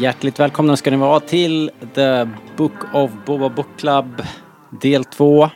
[0.00, 4.22] Hjärtligt välkomna ska ni vara till The Book of Boba Book Club
[4.82, 5.44] del 2.
[5.44, 5.50] Eh,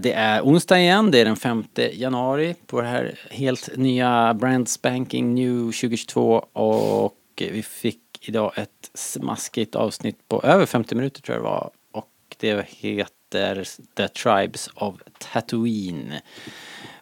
[0.00, 4.68] det är onsdag igen, det är den 5 januari på det här helt nya Brand
[4.68, 11.36] Spanking New 2022 och vi fick idag ett smaskigt avsnitt på över 50 minuter tror
[11.36, 13.64] jag det var och det heter
[13.96, 14.94] The Tribes of
[15.32, 16.12] Tatooine.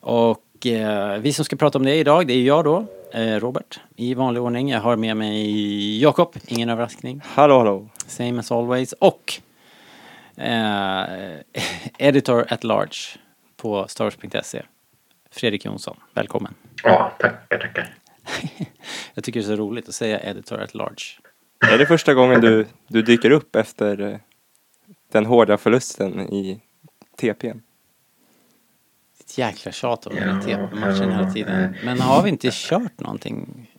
[0.01, 4.15] Och eh, vi som ska prata om det idag, det är jag då, Robert, i
[4.15, 4.69] vanlig ordning.
[4.71, 7.21] Jag har med mig Jakob, ingen överraskning.
[7.25, 7.89] Hallå, hallå.
[8.07, 8.93] Same as always.
[8.93, 9.33] Och
[10.37, 11.05] eh,
[11.99, 12.97] editor at large
[13.57, 14.63] på stars.se.
[15.31, 16.55] Fredrik Jonsson, välkommen.
[16.83, 17.95] Ja, tackar, tackar.
[19.15, 21.05] Jag tycker det är så roligt att säga editor at large.
[21.73, 24.17] Är det första gången du, du dyker upp efter eh,
[25.13, 26.61] den hårda förlusten i
[27.17, 27.63] TPn?
[29.31, 31.77] Ett jäkla tjat om Ja, den TP-matchen hela tiden.
[31.85, 33.71] Men har vi inte kört någonting?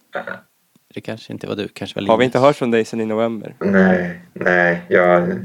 [0.93, 2.29] Det kanske inte var du, kanske var Har vi Linus.
[2.35, 3.55] inte hört från dig sedan i november?
[3.59, 5.39] Nej, nej, jag,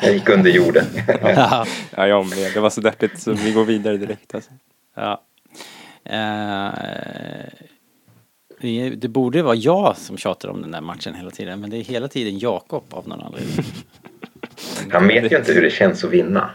[0.00, 0.84] jag gick under jorden.
[1.22, 1.66] Ja,
[1.96, 2.50] Ja, jag med.
[2.54, 4.50] Det var så deppigt så vi går vidare direkt alltså.
[4.94, 5.22] ja.
[8.60, 11.76] Det- det borde vara jag som tjatar om den där matchen hela tiden, men det
[11.76, 13.64] är hela tiden Jakob av någon anledning.
[14.90, 16.50] Han vet ju inte hur det känns att vinna.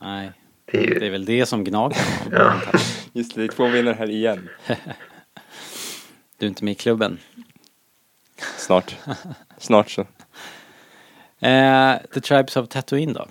[0.00, 0.30] Nej,
[0.72, 1.98] Det är det är ju, väl det som gnager
[2.32, 2.60] ja.
[3.12, 4.48] Just det, det är två vinnare här igen.
[6.38, 7.18] Du är inte med i klubben.
[8.56, 8.96] Snart.
[9.58, 10.00] Snart så.
[11.46, 13.26] Eh, The Tribes of Tatooine då.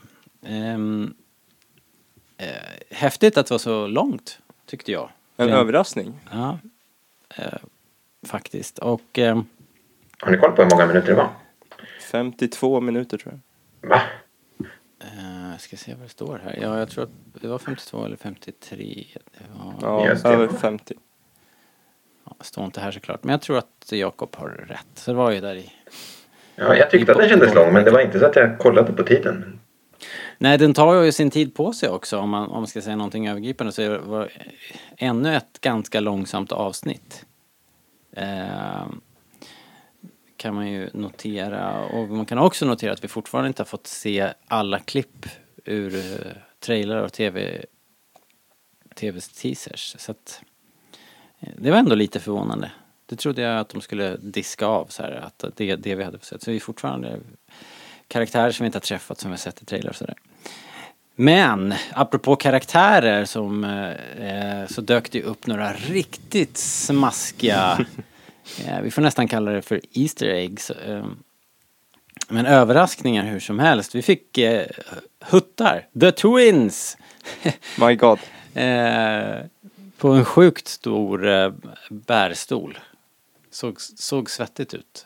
[0.45, 1.13] Ehm,
[2.37, 2.47] eh,
[2.91, 5.09] häftigt att det var så långt, tyckte jag.
[5.37, 6.19] En Rent- överraskning.
[6.31, 6.59] Ja,
[7.35, 7.45] eh,
[8.27, 8.79] faktiskt.
[8.79, 9.45] Och ehm,
[10.19, 11.29] Har ni koll på hur många minuter det var?
[12.11, 13.39] 52 minuter tror
[13.81, 13.89] jag.
[13.89, 14.01] Va?
[15.59, 16.59] Jag ska se vad det står här.
[16.61, 17.09] Ja, jag tror att
[17.41, 19.05] det var 52 eller 53.
[19.15, 20.93] Det, var, Ja, över 50.
[22.25, 23.23] ja, det står inte här såklart.
[23.23, 24.87] Men jag tror att Jakob har rätt.
[24.93, 25.71] Så det var ju där i...
[26.55, 28.93] Ja, jag tyckte att den kändes lång, men det var inte så att jag kollade
[28.93, 29.59] på tiden.
[30.37, 32.95] Nej, den tar ju sin tid på sig också om man, om man ska säga
[32.95, 33.73] någonting övergripande.
[33.73, 34.29] Så det var
[34.97, 37.25] ännu ett ganska långsamt avsnitt.
[38.11, 38.87] Eh,
[40.37, 41.85] kan man ju notera.
[41.85, 45.25] Och man kan också notera att vi fortfarande inte har fått se alla klipp
[45.65, 47.65] ur uh, trailrar och tv,
[48.95, 49.95] tv-teasers.
[49.99, 50.41] Så att
[51.39, 52.71] eh, det var ändå lite förvånande.
[53.05, 56.17] Det trodde jag att de skulle diska av så här, att det, det vi hade
[56.17, 56.43] fått sett.
[56.43, 57.19] Så vi är fortfarande
[58.07, 60.15] karaktärer som vi inte har träffat som vi har sett i trailrar och sådär.
[61.15, 67.85] Men apropå karaktärer som eh, så dök det upp några riktigt smaskiga,
[68.65, 70.69] eh, vi får nästan kalla det för Easter eggs.
[70.69, 71.05] Eh,
[72.29, 73.95] men överraskningar hur som helst.
[73.95, 74.65] Vi fick eh,
[75.31, 76.97] huttar, The Twins!
[77.79, 78.19] My God.
[78.53, 79.45] eh,
[79.97, 81.53] på en sjukt stor eh,
[81.89, 82.77] bärstol.
[83.51, 85.05] Såg, såg svettigt ut.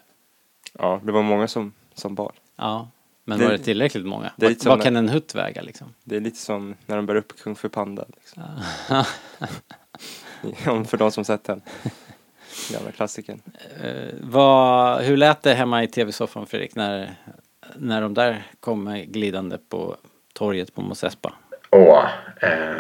[0.80, 2.32] Ja, det var många som, som bar.
[2.56, 2.90] Ja,
[3.26, 4.32] men Det- var det tillräckligt många?
[4.38, 5.94] det är Vad, som vad när- kan en hutt väga liksom?
[6.04, 8.06] Det är lite som när de bär upp Kung för Panda.
[8.16, 8.44] Liksom.
[10.68, 11.62] Om för de som sett den.
[12.74, 13.42] Gamla klassikern.
[14.22, 17.16] Vad, hur lät det hemma i tv-soffan Fredrik när,
[17.76, 19.96] när de där kom glidande på
[20.34, 21.34] torget på Mos Espa?
[21.72, 22.06] Åh,
[22.42, 22.76] eh,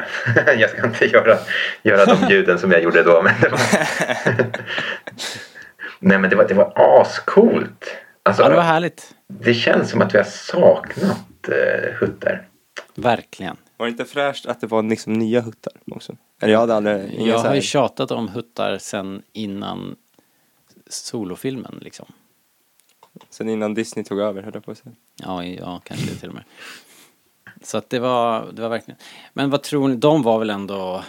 [0.60, 1.38] jag ska inte göra,
[1.84, 3.22] göra de ljuden som jag gjorde då.
[3.22, 3.60] Men det var,
[6.00, 7.86] nej, men det var, det var ascoolt.
[8.24, 9.16] Alltså, Ja, det var härligt.
[9.28, 12.48] det känns som att vi har saknat eh, huttar.
[12.96, 13.58] Verkligen.
[13.78, 16.16] Var det inte fräscht att det var liksom nya huttar också?
[16.44, 17.22] Eller jag hade aldrig...
[17.22, 19.96] Jag har ju tjatat om huttar sen innan
[20.88, 22.06] solofilmen liksom.
[23.30, 24.96] Sen innan Disney tog över höll jag på att säga.
[25.16, 26.44] Ja, ja kanske det till och med.
[27.62, 28.98] Så att det var, det var verkligen...
[29.34, 29.96] Men vad tror ni?
[29.96, 31.04] De var väl ändå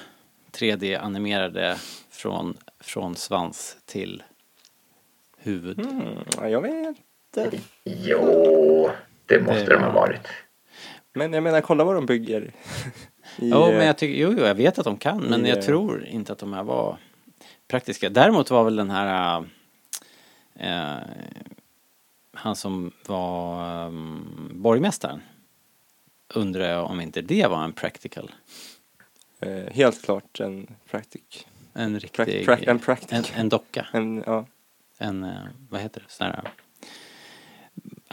[0.52, 1.76] 3D-animerade
[2.10, 4.22] från, från svans till
[5.38, 5.78] huvud?
[5.80, 6.96] Mm, ja, jag vet
[7.36, 7.58] inte.
[7.84, 8.90] Jo,
[9.26, 10.26] det måste Det de ha var- varit.
[11.12, 12.52] Men jag menar, kolla vad de bygger.
[13.38, 15.48] I, Jo, men eh, jag tycker, jo, jo, jag vet att de kan, men i,
[15.48, 16.96] jag eh, tror inte att de här var
[17.68, 18.08] praktiska.
[18.10, 19.44] Däremot var väl den här
[20.54, 20.96] eh,
[22.32, 25.22] han som var um, borgmästaren.
[26.34, 28.30] Undrar jag om inte det var en practical.
[29.40, 31.46] eh, helt klart en praktik.
[31.72, 32.24] En riktig...
[32.24, 33.12] Prac- prac- en practic.
[33.12, 33.86] en, en docka.
[33.92, 34.46] En, ja.
[34.98, 35.30] En, eh,
[35.70, 36.50] vad heter det, sån här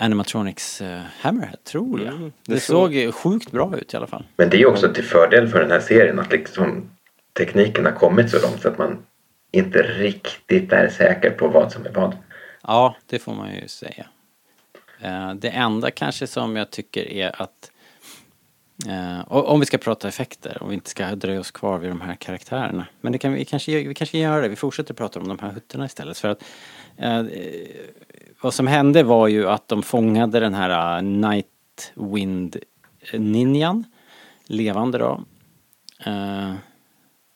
[0.02, 2.14] animatronics eh, hammerhead, tror jag.
[2.14, 4.24] Mm, det det såg ju sjukt bra ut i alla fall.
[4.36, 6.90] Men det är ju också till fördel för den här serien att liksom
[7.38, 8.98] tekniken har kommit så långt så att man
[9.52, 12.18] inte riktigt är säker på vad som är vad.
[12.64, 14.06] Ja, det får man ju säga.
[15.02, 17.72] Eh, Det enda kanske som jag tycker är att
[18.88, 21.90] eh, och om vi ska prata effekter, om vi inte ska dröja oss kvar vid
[21.92, 22.86] de här karaktärerna.
[23.02, 25.52] Men det kan vi kanske, vi kanske gör det, vi fortsätter prata om de här
[25.52, 26.18] huttarna istället.
[26.18, 26.44] För att
[28.42, 32.58] vad som hände var ju att de fångade den här uh, Nightwind
[33.14, 33.84] ninjan,
[34.46, 35.22] levande då.
[36.06, 36.54] Eh,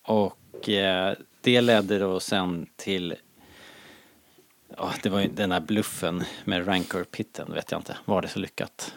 [0.05, 3.15] och eh, det ledde då sen till
[4.77, 7.97] Ja, det var ju den där bluffen med Rancor-pitten, vet jag inte.
[8.05, 8.93] Var det så lyckat?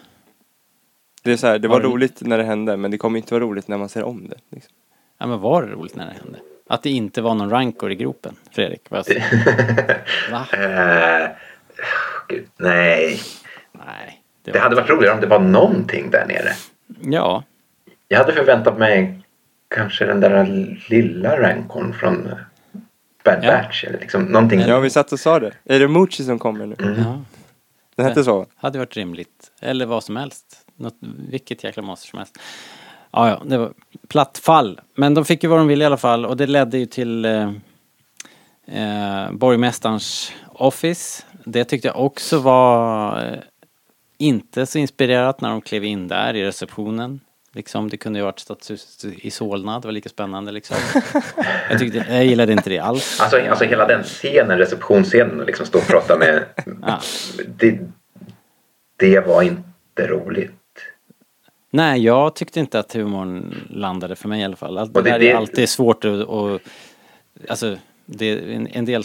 [1.23, 3.17] Det är så här, det var Var det- roligt när det hände men det kommer
[3.19, 4.37] inte vara roligt när man ser om det.
[4.49, 4.73] Liksom.
[5.17, 6.39] Ja, men var det roligt när det hände?
[6.67, 8.81] Att det inte var någon Rancor i gropen, Fredrik?
[8.89, 9.05] Vad
[10.31, 10.45] Va?
[12.27, 13.19] Gud, nej,
[13.71, 14.23] Nej.
[14.43, 16.53] det var hade varit roligare om det var någonting där nere.
[17.01, 17.43] Ja.
[18.07, 19.19] Jag hade förväntat mig
[19.75, 20.45] kanske den där
[20.89, 22.29] lilla rankorn från
[23.23, 23.51] Bad Ja.
[23.51, 23.83] Batch.
[23.83, 24.59] Eller liksom någonting.
[24.59, 25.51] Ja, vi satt och sa det.
[25.65, 26.75] Är det Mucci som kommer nu?
[26.79, 27.21] ja.
[27.95, 28.45] Den hette så?
[28.55, 29.51] Hade varit rimligt.
[29.61, 30.45] Eller vad som helst.
[30.75, 30.95] Något,
[31.29, 32.39] vilket jäkla monster som helst.
[33.11, 33.71] Ja, ja, det var
[34.07, 34.79] platt fall.
[34.95, 37.25] Men de fick ju vad de ville i alla fall och det ledde ju till
[37.25, 37.51] eh,
[38.67, 41.23] eh, borgmästarens office.
[41.43, 43.39] Det tyckte jag också var eh,
[44.17, 47.19] inte så inspirerat när de klev in där i receptionen.
[47.53, 50.77] Liksom, det kunde ju varit stadshuset i Solna, det var lika spännande liksom.
[51.69, 53.19] jag, tyckte, jag gillade inte det alls.
[53.21, 56.43] Alltså, alltså hela den scenen, receptionsscenen och liksom stå och prata med.
[56.81, 56.99] Ja.
[57.57, 57.79] det,
[58.95, 60.51] det var inte roligt.
[61.71, 64.77] Nej, jag tyckte inte att humorn landade för mig i alla fall.
[64.77, 66.23] Allt det, det- är alltid svårt att...
[66.27, 66.59] Och,
[67.49, 69.03] alltså, det är en, en del...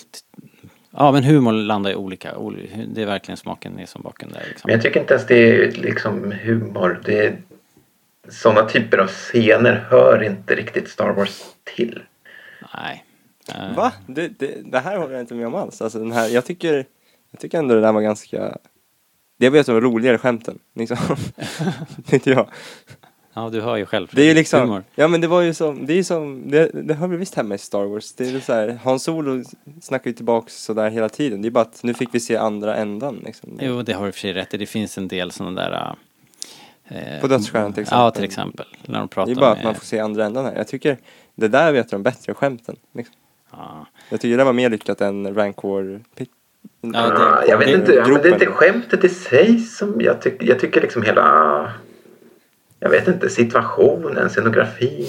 [0.96, 2.34] Ja, men humor landar ju olika.
[2.34, 4.62] Oli- Det är verkligen smaken är som baken där liksom.
[4.68, 7.00] Men jag tycker inte ens det är liksom humor.
[7.04, 7.36] Det är,
[8.28, 11.42] sådana typer av scener hör inte riktigt Star Wars
[11.76, 12.02] till.
[12.74, 13.04] Nej.
[13.54, 13.92] Eh, Va?
[14.06, 15.82] Det, det, det här håller jag inte med om alls.
[15.82, 16.86] Alltså den här, jag tycker,
[17.30, 18.56] jag tycker ändå det där var ganska...
[19.38, 20.58] Det var ett av de roligare skämten.
[20.74, 20.96] Liksom.
[22.06, 22.48] Tyckte jag.
[23.34, 24.08] Ja, du hör ju själv.
[24.12, 24.84] Det är ju liksom, Humor.
[24.94, 27.34] ja men det var ju som, det är ju som, det, det hör väl visst
[27.34, 28.12] hemma i Star Wars.
[28.12, 29.42] Det är väl så här, Hans Solo
[29.82, 31.42] snackar ju tillbaks sådär hela tiden.
[31.42, 33.58] Det är bara att nu fick vi se andra ändan liksom.
[33.62, 34.56] Jo, det har du i och för sig rätt i.
[34.56, 35.94] Det finns en del sådana där...
[36.88, 38.04] eh, På Dödsstjärnan till exempel.
[38.04, 38.66] Ja, till exempel.
[38.86, 39.58] När de pratar Det är bara med...
[39.58, 40.54] att man får se andra ändan här.
[40.56, 40.98] Jag tycker
[41.34, 42.76] det där av de bättre skämten.
[42.94, 43.14] Liksom.
[43.52, 43.86] ja.
[44.08, 46.30] Jag tycker det var mer lyckat än Rancor Pit.
[46.80, 50.00] Ja, det- jag vet det- inte, ja, men det är inte skämtet i sig som
[50.00, 50.46] jag tycker.
[50.46, 51.70] Jag tycker liksom hela...
[52.84, 55.06] Jag vet inte, situationen, scenografin.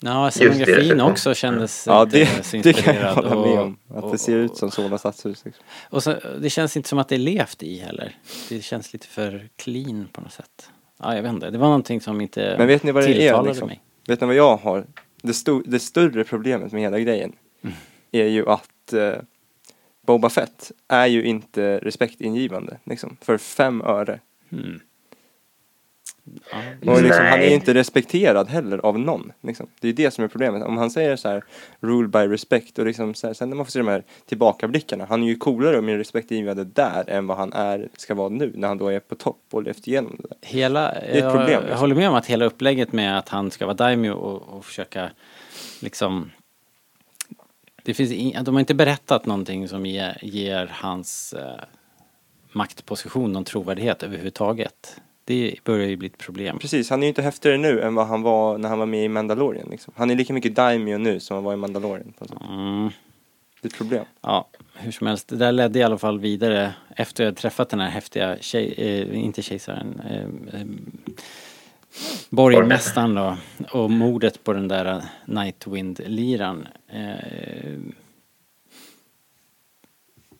[0.00, 3.14] Ja, Just det, scenografin också kändes Ja, inte det, så det kan jag inspirerad.
[3.14, 3.76] hålla med om.
[3.88, 5.44] Att det och- ser ut som Solna stadshus.
[5.44, 5.64] Liksom.
[5.90, 8.16] Och så, det känns inte som att det är levt i heller.
[8.48, 10.70] Det känns lite för clean på något sätt.
[10.98, 11.50] Ja, jag vet inte.
[11.50, 13.14] Det var någonting som inte Men vet ni vad det är?
[13.14, 13.68] tilltalade Liksom?
[13.68, 13.80] mig.
[14.08, 14.84] Vet ni vad jag har?
[15.22, 17.32] Det, sto- det större problemet med hela grejen
[17.64, 17.74] Mm.
[18.12, 19.12] är ju att eh,
[20.06, 22.76] Boba Fett är ju inte respektingivande.
[22.84, 24.20] Liksom, för fem öre.
[24.52, 24.80] Mm.
[26.50, 29.32] Ja, Och liksom, han är inte respekterad heller av någon.
[29.40, 29.66] Liksom.
[29.80, 30.62] Det är det som är problemet.
[30.62, 31.44] Om han säger så här,
[31.80, 35.04] rule by respect och liksom så här, sen när man får se de här tillbakablickarna.
[35.08, 38.52] Han är ju coolare och mer respektingivande där än vad han är, ska vara nu
[38.54, 40.36] när han då är på topp och levt igenom det där.
[40.42, 41.78] hela, ett jag, problem, jag liksom.
[41.78, 45.10] håller med om att hela upplägget med att han ska vara daimyo och, och försöka
[45.80, 46.30] liksom
[47.84, 51.64] det finns in, de har inte berättat någonting som ger, ger hans eh,
[52.52, 55.00] maktposition någon trovärdighet överhuvudtaget.
[55.24, 56.58] Det börjar ju bli ett problem.
[56.58, 59.04] Precis, han är ju inte häftigare nu än vad han var när han var med
[59.04, 59.68] i Mandalorian.
[59.70, 59.92] Liksom.
[59.96, 62.12] Han är lika mycket daimyo nu som han var i Mandalorian.
[62.18, 62.26] på.
[62.50, 62.90] Mm.
[63.60, 64.04] Det är ett problem.
[64.20, 65.28] Ja, hur som helst.
[65.28, 69.24] Det där ledde i alla fall vidare efter jag träffat den här häftiga tjej, eh,
[69.24, 70.66] inte kejsaren, eh, eh,
[72.30, 73.36] borgmästaren då.
[73.72, 76.68] Och mordet på den där Nightwind-liran.
[76.88, 77.78] Eh,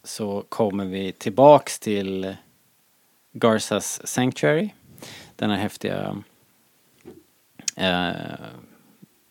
[0.05, 2.37] så kommer vi tillbaks till
[3.33, 4.71] Garzas Sanctuary.
[5.37, 6.23] Den här häftiga
[7.77, 8.13] eh,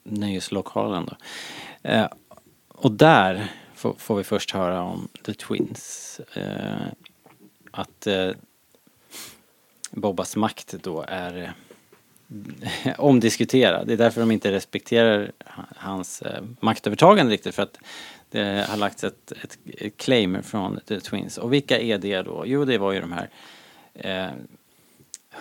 [0.04, 1.16] nöjeslokalen då.
[1.90, 2.08] Eh,
[2.68, 6.22] och där får, får vi först höra om The Twins.
[6.34, 6.88] Eh,
[7.72, 8.30] att eh,
[9.92, 11.54] Bobbas makt då är
[12.86, 13.88] eh, omdiskuterad.
[13.88, 15.32] Det är därför de inte respekterar
[15.76, 17.78] hans eh, maktövertagande riktigt för att
[18.30, 21.38] det har lagts ett, ett, ett claim från The Twins.
[21.38, 22.44] Och vilka är det då?
[22.46, 23.30] Jo, det var ju de här
[23.94, 24.30] eh,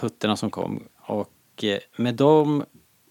[0.00, 0.88] hutterna som kom.
[0.96, 2.64] Och eh, med dem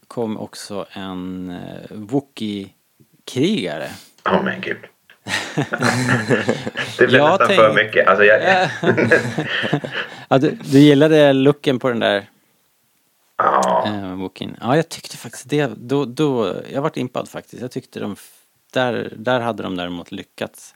[0.08, 3.88] kom också en eh, Wookie-krigare.
[4.26, 4.78] Åh men gud.
[6.98, 8.08] det blev Jag nästan tänk- för mycket.
[8.08, 8.42] Alltså, jag,
[10.30, 12.30] ja, du, du gillade looken på den där
[13.38, 14.16] ja.
[14.16, 14.58] Wookien?
[14.62, 15.72] Ja, jag tyckte faktiskt det.
[15.78, 17.62] Då, då, jag vart impad faktiskt.
[17.62, 18.16] Jag tyckte de,
[18.74, 20.76] där, där hade de däremot lyckats.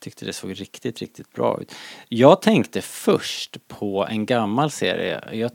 [0.00, 1.74] Tyckte det såg riktigt, riktigt bra ut.
[2.08, 5.20] Jag tänkte först på en gammal serie.
[5.32, 5.50] Jag,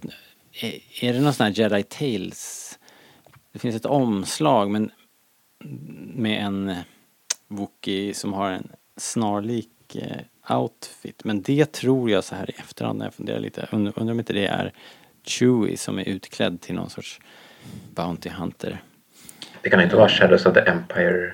[0.52, 2.80] är, är det någon sån här Jedi Tales?
[3.52, 4.92] Det finns ett omslag men
[6.14, 6.76] med en
[7.48, 11.24] Wookie som har en snarlik eh, outfit.
[11.24, 13.68] Men det tror jag så här i efterhand när jag funderar lite.
[13.72, 14.74] Undrar, undrar om inte det är
[15.24, 17.20] Chewie som är utklädd till någon sorts
[17.96, 18.84] Bounty Hunter.
[19.62, 21.34] Det kan inte vara Shadows of the Empire.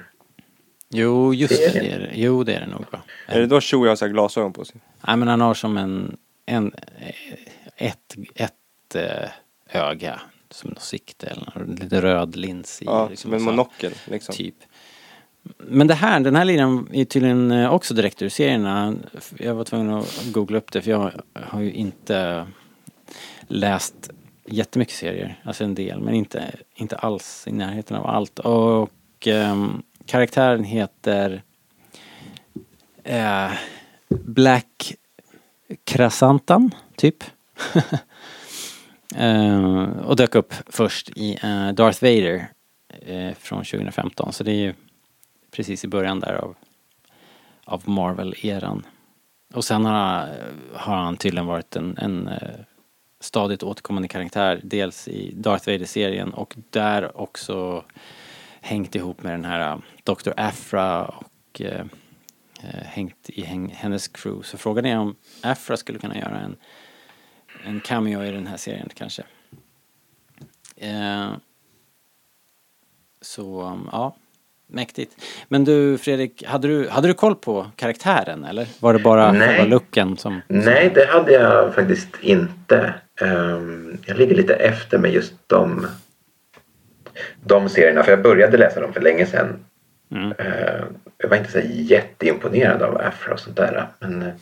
[0.93, 1.79] Jo, just det.
[1.79, 2.11] Det är det.
[2.13, 2.85] Jo, det är det nog.
[2.91, 3.01] Va?
[3.27, 4.81] Är det då Chewie har så här glasögon på sig?
[5.07, 6.73] Nej, men han har som en, en
[7.77, 9.29] ett, ett eh,
[9.81, 12.85] öga som något sikte eller något, lite röd lins i.
[12.85, 14.35] Ja, liksom, som en monokel liksom.
[14.35, 14.55] Typ.
[15.57, 18.95] Men det här, den här linan är tydligen eh, också direkt ur serierna.
[19.37, 22.47] Jag var tvungen att googla upp det för jag har ju inte
[23.47, 24.09] läst
[24.45, 28.39] jättemycket serier, alltså en del, men inte, inte alls i närheten av allt.
[28.39, 31.43] Och ehm, karaktären heter
[33.03, 33.51] eh,
[34.09, 34.95] Black
[35.83, 37.23] Krasantan, typ.
[39.15, 42.47] eh, och dök upp först i eh, Darth Vader
[42.89, 44.73] eh, från 2015, så det är ju
[45.51, 46.55] precis i början där av,
[47.65, 48.85] av Marvel-eran.
[49.53, 50.29] Och sen har,
[50.73, 52.59] har han tydligen varit en, en eh,
[53.19, 57.83] stadigt återkommande karaktär, dels i Darth Vader-serien och där också
[58.61, 60.31] hängt ihop med den här uh, Dr.
[60.37, 61.85] Afra och eh,
[62.85, 63.41] hängt i
[63.73, 64.47] hennes crew.
[64.47, 66.55] Så frågan är om Afra skulle kunna göra en,
[67.65, 69.23] en cameo i den här serien kanske.
[70.77, 71.31] Eh,
[73.21, 74.15] så um, ja,
[74.67, 75.15] mäktigt.
[75.47, 78.67] Men du Fredrik, hade du, hade du koll på karaktären eller?
[78.79, 79.47] Var det bara Nej.
[79.47, 80.41] själva looken som...
[80.47, 82.93] Nej, det hade jag faktiskt inte.
[83.21, 85.87] Ehm, jag ligger lite efter med just de,
[87.43, 88.03] de serierna.
[88.03, 89.65] För jag började läsa dem för länge sedan.
[90.11, 90.33] Mm.
[90.37, 90.85] Ehm,
[91.17, 93.87] jag var inte så jätteimponerad av Afro och sånt där.
[93.99, 94.33] Men, eh,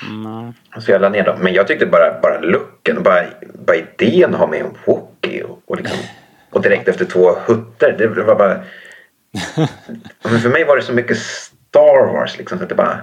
[0.00, 1.38] Mm, så jag la ner dem.
[1.40, 3.24] Men jag tyckte bara, bara looken och bara,
[3.66, 5.98] bara idén att ha med en Wookie och, och, liksom,
[6.50, 7.94] och direkt efter två hutter.
[7.98, 8.62] Det var bara...
[10.22, 13.00] Men för mig var det så mycket Star Wars liksom så att det bara...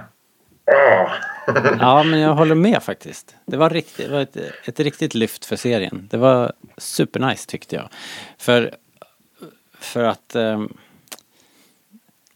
[0.66, 1.10] Åh.
[1.80, 3.34] Ja, men jag håller med faktiskt.
[3.46, 6.08] Det var, riktigt, det var ett, ett riktigt lyft för serien.
[6.10, 7.88] Det var supernice tyckte jag.
[8.38, 8.74] För,
[9.80, 10.66] för att eh,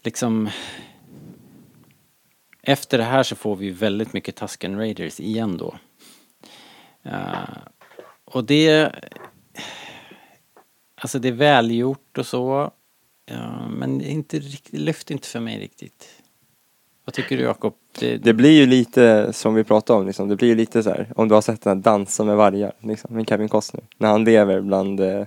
[0.02, 0.48] liksom
[2.62, 5.74] efter det här så får vi väldigt mycket Tusken Raiders igen då.
[7.06, 7.58] Uh,
[8.24, 8.92] och det
[10.94, 12.70] Alltså det är välgjort och så.
[13.30, 16.08] Uh, men det inte riktigt, lyft inte för mig riktigt.
[17.04, 17.74] Vad tycker du Jakob?
[18.00, 20.28] Det, Det blir ju lite som vi pratade om liksom.
[20.28, 22.72] Det blir ju lite så här, om du har sett den här Dansa med vargar
[22.80, 23.84] liksom, med Kevin Costner.
[23.98, 25.26] När han lever bland eh,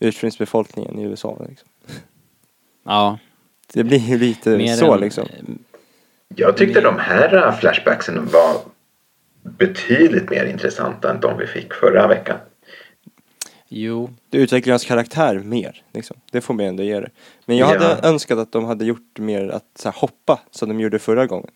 [0.00, 1.68] ursprungsbefolkningen i USA liksom.
[2.84, 3.18] ja,
[3.72, 5.28] Det blir ju lite mer så än- liksom.
[6.36, 8.56] Jag tyckte de här äh, flashbacksen var
[9.42, 12.36] betydligt mer intressanta än de vi fick förra veckan.
[13.68, 16.16] Jo, Det utvecklar hans karaktär mer liksom.
[16.32, 17.10] Det får man ändå ge det.
[17.46, 17.78] Men jag Ja.
[17.88, 21.26] hade önskat att de hade gjort mer att så här, hoppa som de gjorde förra
[21.26, 21.50] gången.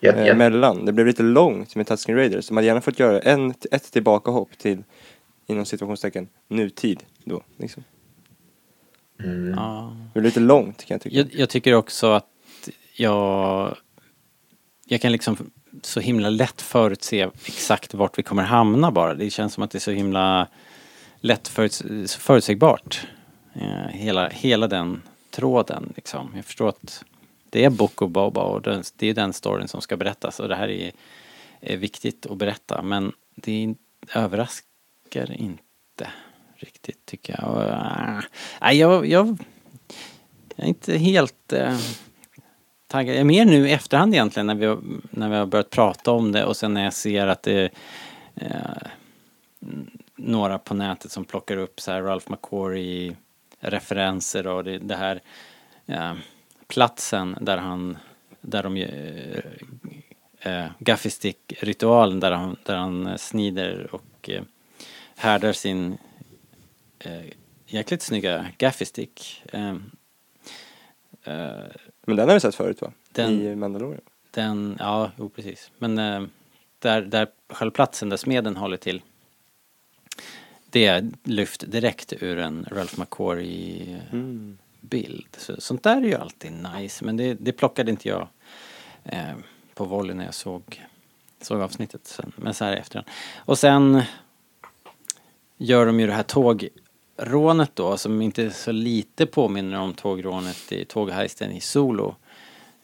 [0.00, 0.84] Jag, Eh, jag, mellan.
[0.84, 2.48] Det blev lite långt med Tusken Raiders.
[2.48, 4.82] De hade gärna fått göra en, ett tillbakahopp till
[5.46, 7.84] inom situationstecken nutid då liksom.
[9.20, 9.96] mm, ja.
[10.14, 11.16] Det blev lite långt kan jag tycka.
[11.16, 12.28] Jag, jag tycker också att
[12.96, 13.76] jag...
[14.86, 15.36] Jag kan liksom
[15.82, 19.14] så himla lätt förutse exakt vart vi kommer hamna bara.
[19.14, 20.48] Det känns som att det är så himla
[21.20, 23.06] lätt föruts, förutsägbart.
[23.54, 26.32] Eh, hela, hela den tråden liksom.
[26.36, 27.04] Jag förstår att
[27.50, 30.48] det är Book of Boba och den, det är den storyn som ska berättas och
[30.48, 30.92] det här är,
[31.60, 33.74] är viktigt att berätta men det är,
[35.16, 36.10] överraskar inte
[36.56, 37.50] riktigt tycker jag.
[37.50, 37.62] Och,
[38.68, 39.46] äh, jag, jag,
[40.56, 41.78] jag är inte helt äh,
[42.86, 43.14] taggad.
[43.14, 44.80] Jag är mer nu i efterhand egentligen när vi, har,
[45.10, 47.70] när vi har börjat prata om det och sen när jag ser att det
[48.34, 48.50] äh,
[50.16, 53.16] några på nätet som plockar upp så här Ralph McQuarrie
[53.60, 55.20] referenser och det, det här
[55.86, 56.14] eh,
[56.68, 57.98] platsen där han
[58.40, 59.38] där de äh, äh,
[60.44, 64.42] eh, eh, Gaffy Stick ritualen där han, där han snider och eh,
[65.16, 65.98] härdar sin
[66.98, 67.24] eh,
[67.66, 69.42] jäkligt snygga Gaffy Stick.
[69.52, 69.74] Eh,
[72.06, 72.92] Men den har vi sett förut va?
[73.12, 74.00] Den- I Mandalorian.
[74.30, 75.70] den, ja, jo precis.
[75.78, 76.22] Men eh,
[76.78, 79.02] där, där själva platsen där smeden håller till.
[80.70, 84.58] Det är lyft direkt ur en Ralph McQuarrie eh, Mm.
[84.80, 85.26] bild.
[85.38, 87.04] Så, sånt där är ju alltid nice.
[87.04, 88.28] Men det, det plockade inte jag
[89.04, 89.34] eh,
[89.74, 90.82] på volley när jag såg,
[91.40, 92.32] såg avsnittet sen.
[92.36, 93.06] Men så här i efterhand.
[93.36, 94.02] Och sen
[95.56, 100.84] gör de ju det här tågrånet då som inte så lite påminner om tågrånet i
[100.84, 102.14] tåghajsten i Solo.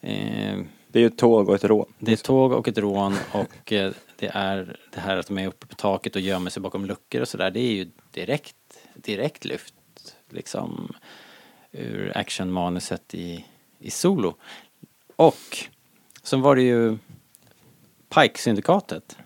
[0.01, 1.93] Eh, Det är ju ett tåg och ett rån.
[1.99, 5.37] det är ett tåg och ett rån och eh, det är det här att de
[5.37, 7.51] är uppe på taket och gömmer sig bakom luckor och sådär.
[7.51, 8.55] Det är ju direkt,
[8.95, 9.73] direkt lyft
[10.29, 10.93] liksom
[11.71, 13.45] ur actionmanuset i,
[13.79, 14.35] i Solo.
[15.15, 15.57] Och
[16.23, 16.97] Sen var det ju
[18.09, 19.17] Pike-syndikatet.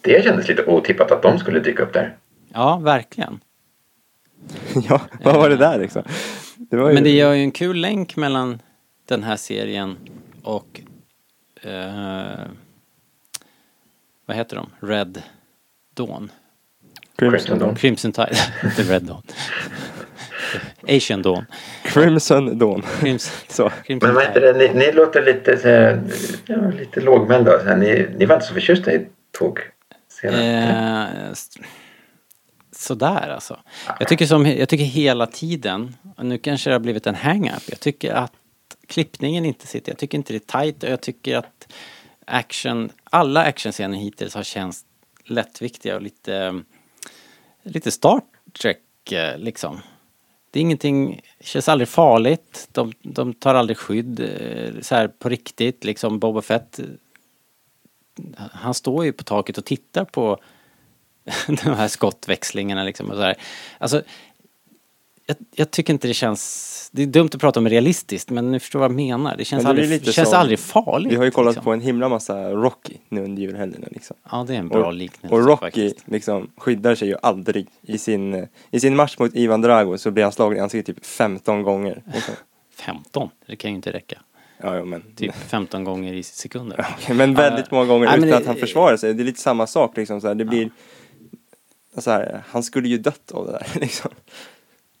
[0.00, 2.16] Det kändes lite otippat att de skulle dyka upp där.
[2.52, 3.40] Ja, verkligen.
[4.88, 6.02] ja, vad var det där liksom?
[6.58, 6.94] Det var ju...
[6.94, 8.62] Men det gör ju en kul länk mellan
[9.08, 9.96] den här serien
[10.42, 10.80] och
[11.62, 12.46] eh,
[14.26, 14.70] vad heter de?
[14.80, 15.22] Red
[15.94, 16.30] Dawn.
[17.16, 17.74] Crimson Dawn.
[17.76, 19.22] Crimson Tide, inte Red Dawn.
[20.96, 21.44] Asian Dawn.
[21.84, 22.82] Crimson Dawn.
[23.00, 23.70] Crimson, Så.
[23.84, 26.02] Crimson Men vad heter ni, ni låter lite, så här,
[26.46, 27.58] ja, lite lågmälda.
[27.58, 29.06] Så här, ni, ni var inte så förtjusta i
[30.24, 31.32] Eh,
[32.72, 33.60] sådär alltså.
[33.98, 37.62] Jag tycker, som, jag tycker hela tiden, och nu kanske det har blivit en hang-up,
[37.66, 38.32] jag tycker att
[38.86, 41.72] klippningen inte sitter, jag tycker inte det är tight och jag tycker att
[42.24, 44.84] action, alla actionscener hittills har känts
[45.24, 46.62] lättviktiga och lite,
[47.62, 48.20] lite Star
[48.62, 49.80] Trek eh, liksom.
[50.50, 55.28] Det är ingenting, känns aldrig farligt, de, de tar aldrig skydd eh, så här på
[55.28, 56.18] riktigt liksom.
[56.18, 56.80] Boba Fett
[58.36, 60.38] han står ju på taket och tittar på
[61.46, 63.34] de här skottväxlingarna liksom och så här.
[63.78, 64.02] Alltså,
[65.26, 66.66] jag, jag tycker inte det känns...
[66.92, 69.36] Det är dumt att prata om realistiskt men ni förstår vad jag menar.
[69.36, 71.12] Det känns, Men det aldrig, känns som- aldrig farligt.
[71.12, 71.64] Vi har ju kollat liksom.
[71.64, 74.16] på en himla massa Rocky nu under julhelgerna liksom.
[74.30, 76.08] Ja, det är en bra Och- liknelse Och Rocky faktiskt.
[76.08, 77.68] liksom skyddar sig ju aldrig.
[77.82, 81.06] I sin, I sin match mot Ivan Drago så blir han slagen i ansiktet typ
[81.06, 82.02] 15 gånger.
[82.14, 82.34] Liksom.
[82.74, 84.18] 15, det kan ju inte räcka.
[84.62, 85.02] Ja, ja, men...
[85.16, 86.86] Typ 15 gånger i sekunder.
[87.14, 89.14] Men väldigt många gånger Nej, men utan det- att han försvarar sig.
[89.14, 90.20] Det är lite samma sak liksom.
[90.20, 90.70] Så här, det blir...
[91.98, 94.10] Så här, han skulle ju dött av det där liksom.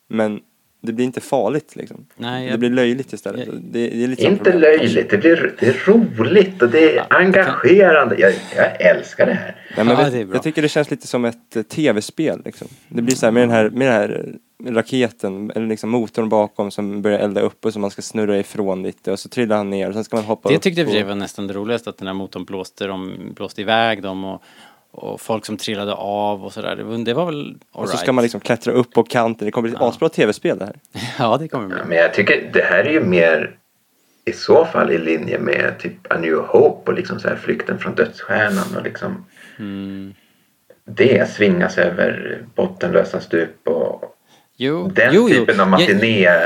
[0.08, 0.40] Men
[0.82, 2.06] det blir inte farligt liksom.
[2.16, 3.46] Nej, Det jag, blir löjligt istället.
[3.46, 4.60] jag- det, det är lite Inte problem.
[4.60, 8.16] löjligt, det, blir, det är roligt och det är Ja, det engagerande.
[8.18, 9.56] Jag, jag älskar det här.
[9.76, 12.68] Nej, men Ja, vet- det jag tycker det känns lite som ett eh, tv-spel liksom.
[12.88, 14.34] Det blir så här med den här, med den här
[14.66, 18.82] raketen, eller liksom motorn bakom som börjar elda upp och som man ska snurra ifrån
[18.82, 20.62] lite och så trillar han ner och sen ska man hoppa det upp.
[20.62, 24.02] tyckte jag och var nästan det roligaste att den här motorn blåste, de, blåste iväg
[24.02, 24.42] dem och,
[24.90, 26.76] och folk som trillade av och sådär.
[26.76, 27.98] Det, var- det var väl Och så alright.
[28.00, 29.44] ska man liksom klättra upp på kanten.
[29.46, 29.88] Det kommer bli ett Ja.
[29.88, 30.76] asbra tv-spel det här.
[31.18, 31.76] Ja, det kommer bli.
[31.78, 33.56] Ja, Men jag tycker det här är ju mer
[34.24, 37.78] i så fall i linje med typ A New Hope och liksom så här flykten
[37.78, 39.24] från dödsstjärnan och liksom
[39.58, 40.14] Mm.
[40.84, 44.09] det svingas över bottenlösa stup och
[44.62, 45.34] Jo, den jo, jo.
[45.34, 46.40] typen av Jag- matiné eh,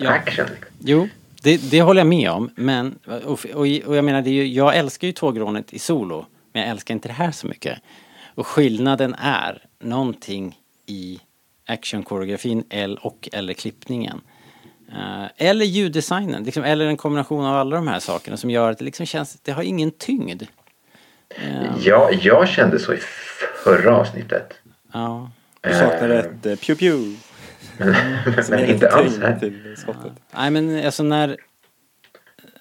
[0.00, 0.10] Ja.
[0.10, 0.46] action.
[0.78, 1.08] Jo,
[1.42, 2.50] det, det håller jag med om.
[2.54, 6.26] Men, och, och, och jag menar, det är ju, jag älskar ju tågrånet i solo.
[6.52, 7.78] Men jag älskar inte det här så mycket.
[8.34, 11.20] Och skillnaden är någonting i
[11.66, 14.20] actionkoreografin el- och eller klippningen.
[14.92, 18.78] Eh, eller ljuddesignen, liksom, eller en kombination av alla de här sakerna som gör att
[18.78, 20.42] det liksom känns, det har ingen tyngd.
[21.30, 21.46] Eh,
[21.84, 22.98] Ja, jag kände så i
[23.64, 24.52] förra avsnittet.
[24.92, 25.30] ja.
[25.62, 26.18] Du saknar Eh,
[26.52, 27.16] ett pew.
[28.36, 29.38] Men, Som men är inte alls här.
[29.38, 30.12] till skottet.
[30.34, 31.36] Nej men alltså när,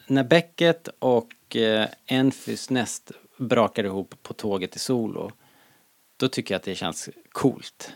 [0.07, 5.31] när Beckett och eh, Enfys näst brakar ihop på tåget i solo,
[6.17, 7.91] då tycker jag att det känns coolt.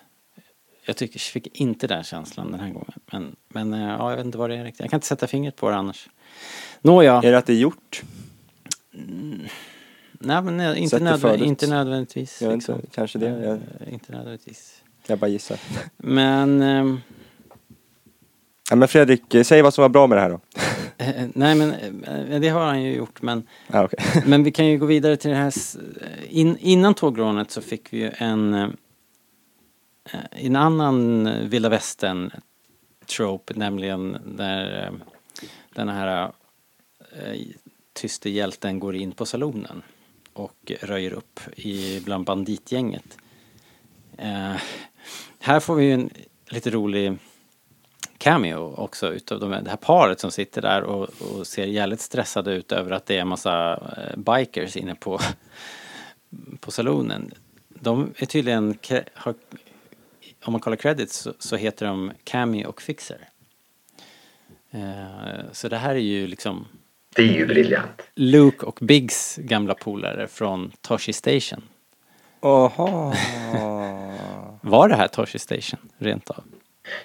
[0.85, 2.91] Jag tycker, fick inte den känslan den här gången.
[3.11, 4.79] Men, men eh, ja, jag vet inte vad det är riktigt.
[4.81, 6.09] Jag kan inte sätta fingret på det annars.
[6.81, 8.01] Nåja, Är det att det är gjort?
[10.11, 11.41] nej men eh, inte, Sätter nödvä- förut.
[11.41, 12.41] inte nödvändigtvis.
[12.41, 12.75] Liksom.
[12.75, 13.25] inte, kanske det.
[13.29, 13.59] Jag,
[13.93, 14.82] Inte nödvändigtvis.
[15.07, 15.59] Jag bara gissar.
[15.97, 17.01] Men, ehm,
[18.69, 20.39] Ja, men Fredrik, eh, säg vad som var bra med det här då.
[20.97, 21.71] eh, nej men
[22.03, 23.99] eh, det har han ju gjort men Ja, okej.
[24.25, 25.53] Men vi kan ju gå vidare till det här.
[26.29, 28.69] In, innan tågrånet så fick vi ju en, eh,
[30.31, 32.31] en annan vilda västern
[33.05, 34.91] trope, nämligen där eh,
[35.75, 36.31] den här
[37.11, 37.39] eh,
[37.93, 39.81] tyste hjälten går in på salonen
[40.33, 43.17] och röjer upp i, bland banditgänget.
[44.17, 44.55] Eh,
[45.39, 46.09] här får vi ju en
[46.49, 47.17] lite rolig
[48.17, 52.53] cameo också utav de, det här paret som sitter där och, och ser jävligt stressade
[52.53, 55.19] ut över att det är en massa eh, bikers inne på,
[56.59, 57.31] på salonen.
[57.69, 58.77] De är tydligen,
[59.13, 59.33] har,
[60.43, 63.29] om man kollar credits så, så heter de Cammy och Fixer.
[64.71, 66.67] Eh, så det här är ju liksom
[67.15, 68.01] Det är ju briljant.
[68.15, 71.63] Luke och Biggs gamla polare från Toshi Station.
[72.41, 73.13] Oha.
[74.65, 76.43] Var det här Toshi Station rent av?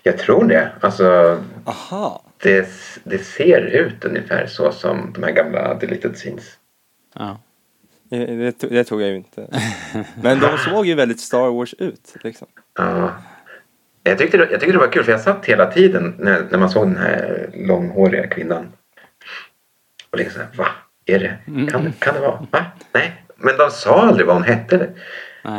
[0.02, 0.72] Jag tror det.
[0.80, 2.22] Alltså, Aha.
[2.42, 2.68] det,
[3.04, 6.44] det ser ut ungefär så som de här gamla deleted scenes.
[7.14, 7.38] Ja.
[8.10, 9.48] Det, det tog jag ju inte.
[10.22, 12.14] Men de såg ju väldigt Star Wars ut.
[12.24, 12.46] Liksom.
[12.78, 13.12] Ja.
[14.02, 16.58] Jag tyckte, det, jag tyckte det var kul för jag satt hela tiden när, när
[16.58, 18.72] man såg den här långhåriga kvinnan.
[20.10, 20.66] Och liksom va?
[21.06, 21.38] Är det?
[21.70, 22.46] Kan, det- kan det vara?
[22.50, 22.64] Va?
[22.92, 23.22] Nej.
[23.36, 24.88] Men de sa aldrig vad hon hette.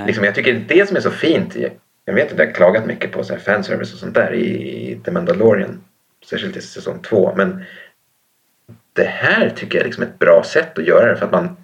[0.06, 1.56] Liksom, jag tycker det som är så fint.
[2.10, 5.00] Jag, vet att jag har klagat mycket på så här fanservice och sånt där i,
[5.06, 5.82] The Mandalorian.
[6.30, 7.34] Särskilt i säsong två.
[7.36, 7.63] Men
[8.93, 11.58] det här tycker jag är liksom ett bra sätt att göra det för att man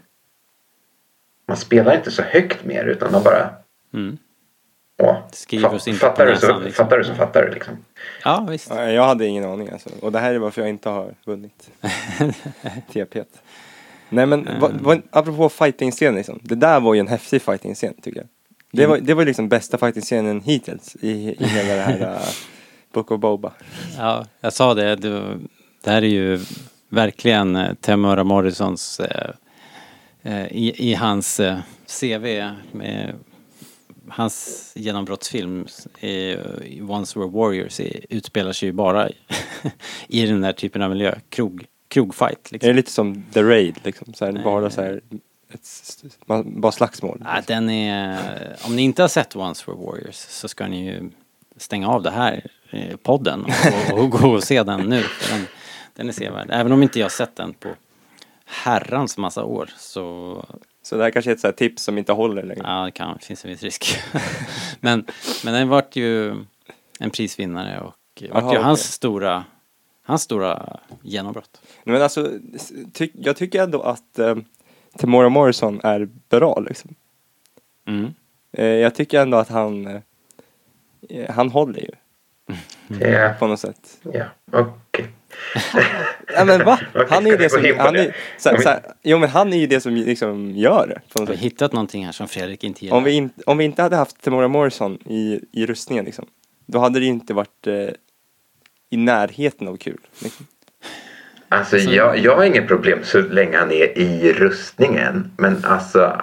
[1.48, 3.50] man spelar inte så högt mer utan man bara
[3.94, 4.18] Mm.
[5.02, 6.72] åh, Skriver fa- fattar, du så, liksom.
[6.86, 7.74] fattar du så fattar du liksom.
[8.24, 8.70] Ja, visst.
[8.70, 9.90] Ja, Jag hade ingen aning alltså.
[10.02, 11.70] Och det här är varför jag inte har vunnit.
[12.94, 13.24] TP.
[14.10, 14.60] Nej men Mm.
[14.60, 16.40] vad, vad, apropå fighting-scen liksom.
[16.44, 18.28] Det där var ju en häftig fighting-scen tycker jag.
[18.76, 18.90] Det Mm.
[18.90, 22.28] var, det var liksom bästa fighting-scenen hittills i, i hela det här uh,
[22.94, 23.54] Book of Boba.
[23.98, 24.96] Ja, jag sa det.
[24.96, 25.38] Det,
[25.84, 26.40] det här är ju
[26.90, 29.30] verkligen eh, Temura Morrisons eh,
[30.24, 31.58] eh, i, i hans eh,
[32.00, 33.14] CV med
[34.10, 35.68] hans genombrottsfilm
[36.00, 36.10] i,
[36.64, 39.10] i Once Were Warriors i, utspelar sig ju bara
[40.08, 41.16] i, den här typen av miljö.
[41.30, 42.76] Krog, krogfight Är det liksom.
[42.76, 44.14] lite som The Raid liksom?
[44.14, 45.02] Så här, bara så här,
[45.50, 45.68] ett,
[46.46, 47.22] bara slagsmål.
[47.26, 51.10] Ja, den är, om ni inte har sett Once Were Warriors så ska ni ju
[51.58, 55.04] stänga av det här eh, podden och, och, och gå och se den nu.
[55.30, 55.48] Den,
[55.94, 56.48] den är sevärd.
[56.52, 57.70] Även om inte jag har sett den på
[58.46, 60.46] herrans massa år så
[60.82, 62.62] Så det här kanske är ett så här tips som inte håller längre.
[62.64, 63.98] ja, det kan, finns en viss risk.
[64.80, 65.06] men,
[65.44, 66.36] men den vart ju
[67.00, 69.46] en prisvinnare och vart Jaha, ju hans stora,
[70.04, 71.62] hans stora genombrott.
[71.84, 72.32] Men alltså,
[72.94, 74.36] ty, jag tycker ändå att eh,
[74.98, 76.96] Tamora Morrison är bra liksom.
[77.88, 78.14] Mm.
[78.52, 79.88] Eh, jag tycker ändå att han,
[81.10, 81.90] eh, han håller ju
[83.00, 83.98] Det, på något sätt.
[84.14, 85.08] ja, okej.
[86.36, 86.80] Ja men va?
[87.10, 88.70] Han är ju det vi som, han är, så, vi- så,
[89.04, 91.44] jo men han är ju det som liksom gör det på Har något vi sätt.
[91.46, 92.98] hittat någonting här som Fredrik inte gillar?
[92.98, 96.26] Om vi, in, om vi inte hade haft Tamora Morrison i, i rustningen liksom,
[96.66, 97.90] då hade det ju inte varit eh,
[98.90, 100.00] i närheten av kul.
[100.24, 100.46] Liksom.
[101.50, 105.32] Alltså Så- jag, jag har inget problem så länge han är i rustningen.
[105.38, 106.22] Men alltså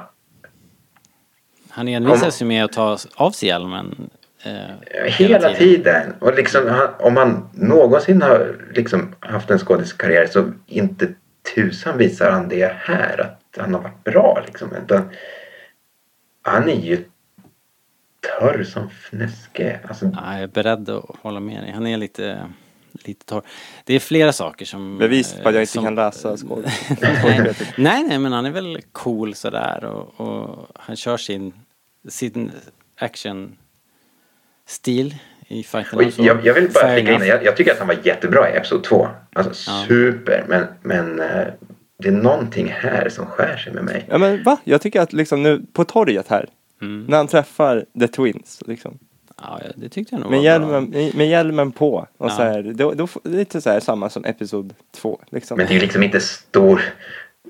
[1.70, 4.11] Han envisas ju med att ta av sig hjälmen.
[4.44, 6.14] Eh, hela tiden.
[6.18, 11.08] Och liksom, han, om han någonsin har liksom haft en skådiskarriär så inte
[11.54, 13.20] tusan visar han det här.
[13.20, 14.68] Att han har varit bra liksom.
[14.85, 15.11] Utan,
[16.42, 17.04] han är ju
[18.38, 19.80] törr som fnöske.
[19.88, 21.70] Alltså, Ja, jag är beredd att hålla med dig.
[21.70, 22.46] Han är lite,
[23.06, 23.42] lite torr.
[23.84, 24.98] Det är flera saker som...
[24.98, 26.64] Bevis på att jag inte som- kan läsa skål.
[27.00, 31.52] nej, nej, nej, men han är väl cool sådär och, och han kör sin,
[32.08, 32.50] sin
[34.66, 35.14] action-stil
[35.48, 35.98] i fighten.
[35.98, 38.56] och jag, jag vill bara flika in, jag, jag tycker att han var jättebra i
[38.56, 39.08] Episod 2.
[39.32, 39.84] Alltså Ja.
[39.88, 40.44] super.
[40.48, 41.46] Men, men eh,
[41.98, 44.06] det är någonting här som skär sig med mig.
[44.08, 44.56] Ja men va?
[44.64, 46.48] Jag tycker att liksom nu på torget här,
[46.82, 47.04] Mm.
[47.08, 48.98] när han träffar The Twins liksom.
[49.42, 51.00] Ja, det tyckte jag nog Med var hjälmen, bra.
[51.14, 52.31] med, hjälmen på och Ja.
[52.31, 55.57] så här, då, då, lite så här samma som Episod 2 liksom.
[55.57, 56.83] Men det är ju liksom inte stor...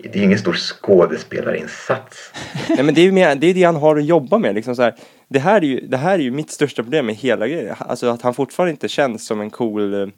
[0.03, 2.33] Det är ju ingen stor skådespelarinsats.
[2.69, 4.77] Nej men det är ju mer, det är det han har att jobba med liksom
[4.77, 4.95] så här.
[5.29, 7.77] Det här är ju, det här är ju mitt största problem med hela grejen.
[7.79, 10.09] Alltså att han fortfarande inte känns som en cool eh,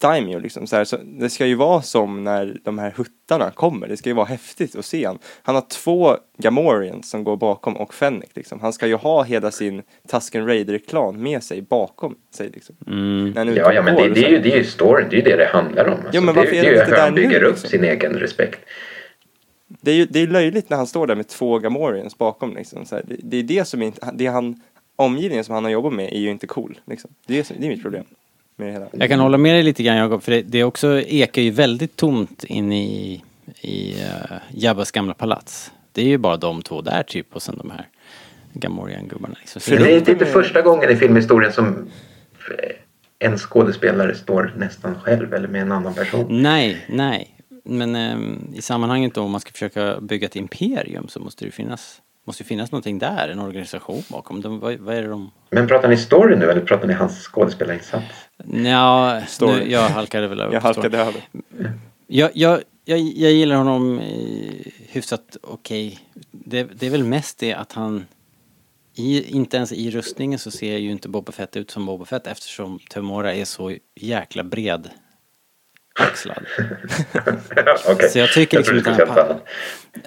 [0.00, 0.66] daimyo liksom.
[0.66, 3.88] Så här, så det ska ju vara som när de här huttarna kommer.
[3.88, 5.18] Det ska ju vara häftigt att se han.
[5.42, 8.60] Han har två Gamorreans som går bakom och Fennec liksom.
[8.60, 12.76] Han ska ju ha hela sin Tusken Raider-klan med sig bakom sig liksom.
[12.86, 13.30] Mm.
[13.30, 15.06] När är Ja, ja men det, det, så är ju, det är ju storyn.
[15.10, 15.92] Det är ju det det handlar om.
[15.92, 17.28] Alltså, Ja, men det, varför är det det är ju inte hur han där nu,
[17.28, 17.70] bygger upp liksom?
[17.70, 18.60] sin egen respekt.
[19.80, 22.86] Det är ju det är löjligt när han står där med två Gamorreans bakom liksom.
[22.86, 24.60] Så här, det, det är det som inte, det han,
[24.96, 27.10] omgivningen som han har jobbat med är ju inte cool liksom.
[27.26, 28.04] Det är, det är mitt problem
[28.60, 28.86] med det hela.
[28.92, 31.96] Jag kan hålla med dig lite grann Jakob, för det, det också ekar ju väldigt
[31.96, 33.22] tomt in i,
[33.60, 35.72] i uh, Jabbas gamla palats.
[35.92, 37.88] Det är ju bara de två där typ och sen de här
[38.52, 39.34] Gamorrean-gubbarna.
[39.40, 39.60] Liksom.
[39.60, 41.90] Så det- är inte första gången i filmhistorien som
[43.18, 46.42] en skådespelare står nästan själv eller med en annan person.
[46.42, 47.36] Nej, nej.
[47.64, 51.50] Men ehm, i sammanhanget då om man ska försöka bygga ett imperium så måste det
[51.50, 54.40] finnas, måste ju finnas någonting där, en organisation bakom.
[54.40, 55.30] De, vad, vad är det de...
[55.50, 58.04] Men pratar ni story nu eller pratar ni hans skådespelarinsats?
[58.44, 59.52] Nja, Story.
[59.52, 61.28] nu, jag halkade väl över Jag halkade över.
[62.06, 65.98] Jag, jag, jag, jag gillar honom eh, hyfsat okej.
[66.30, 68.06] Det, det är väl mest det att han
[68.94, 72.26] i, inte ens i rustningen så ser ju inte Boba Fett ut som Boba Fett
[72.26, 74.90] eftersom Temora är så jäkla bred
[76.00, 76.44] axlad.
[77.88, 78.08] Okej.
[78.10, 79.36] Så jag tycker liksom inte han.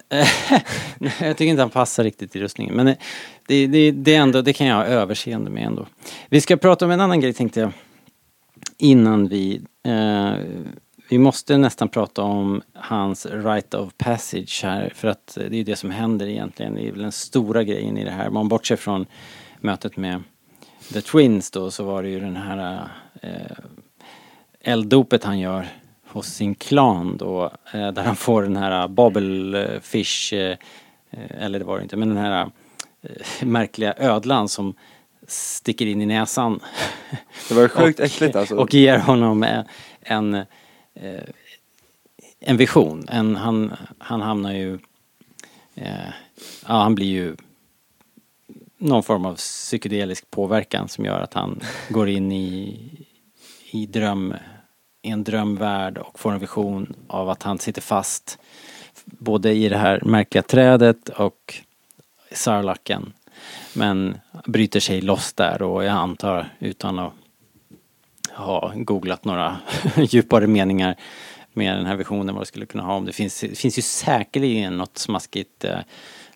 [0.09, 0.27] Nej,
[1.27, 2.75] jag tycker inte han passar riktigt i rustningen.
[2.75, 2.85] Men
[3.47, 5.87] det, det, det, är ändå, det kan jag ha överseende med ändå.
[6.29, 7.71] Vi ska prata om en annan grej tänkte jag.
[8.77, 9.61] Innan vi...
[9.85, 10.33] Eh,
[11.09, 14.91] vi måste nästan prata om hans right of passage här.
[14.95, 16.75] För att det är ju det som händer egentligen.
[16.75, 18.29] Det är väl den stora grejen i det här.
[18.29, 19.05] Man bortser från
[19.59, 20.23] mötet med
[20.93, 22.87] The Twins då så var det ju den här
[23.21, 23.57] eh,
[24.61, 25.67] elddopet han gör
[26.13, 27.51] hos sin klan då.
[27.73, 30.57] Eh, där han får den här Babelfish, eh,
[31.11, 32.51] eh, eller det var det inte, men den här
[33.01, 33.09] eh,
[33.45, 34.73] märkliga ödlan som
[35.27, 36.59] sticker in i näsan.
[37.49, 38.55] Det var ju sjukt Och- äckligt alltså.
[38.55, 39.63] Och ger honom eh,
[40.01, 40.33] en,
[40.93, 41.23] eh,
[42.39, 43.05] en vision.
[43.09, 44.79] En, han, han hamnar ju...
[45.75, 46.09] Eh,
[46.67, 47.35] ja, han blir ju
[48.77, 52.79] någon form av psykedelisk påverkan som gör att han går in i,
[53.71, 54.33] i dröm,
[55.03, 58.39] i en drömvärld och får en vision av att han sitter fast
[59.05, 61.55] både i det här märkliga trädet och
[62.31, 63.13] sarlacken.
[63.73, 67.13] Men bryter sig loss där och jag antar utan att
[68.31, 69.57] ha googlat några
[69.95, 70.95] djupare meningar
[71.53, 73.81] med den här visionen vad det skulle kunna ha om det finns, det finns ju
[73.81, 75.79] säkerligen något smaskigt eh,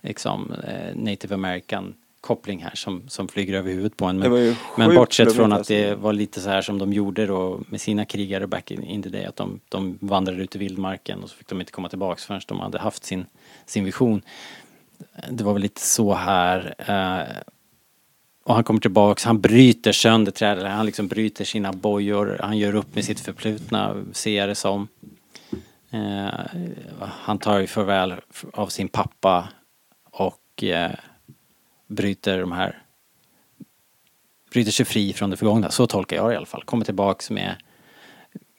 [0.02, 1.94] liksom eh, native american
[2.28, 4.20] koppling här som, som flyger över huvudet på en.
[4.20, 5.74] Men, men bortsett från att alltså.
[5.74, 9.04] det var lite så här som de gjorde då med sina krigare back in, in
[9.04, 9.26] the day.
[9.26, 12.42] Att de, de vandrade ut i vildmarken och så fick de inte komma tillbaks förrän
[12.48, 13.26] de hade haft sin,
[13.66, 14.22] sin vision.
[15.30, 16.76] Det var väl lite så här.
[16.78, 17.38] Eh,
[18.44, 22.76] och han kommer tillbaks, han bryter sönder trädet, han liksom bryter sina bojor, han gör
[22.76, 24.88] upp med sitt förflutna, ser jag det som.
[25.92, 26.30] Eh,
[27.00, 28.14] han tar ju farväl
[28.54, 29.50] av sin pappa
[30.12, 30.92] och eh,
[31.88, 32.84] bryter de här
[34.52, 36.64] bryter sig fri från det förgångna, så tolkar jag det i alla fall.
[36.64, 37.56] Kommer tillbaks med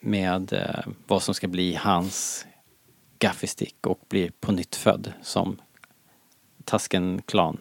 [0.01, 2.45] med eh, vad som ska bli hans
[3.19, 5.61] gaffistick och blir på nytt född som
[6.63, 7.57] Tasken-klan.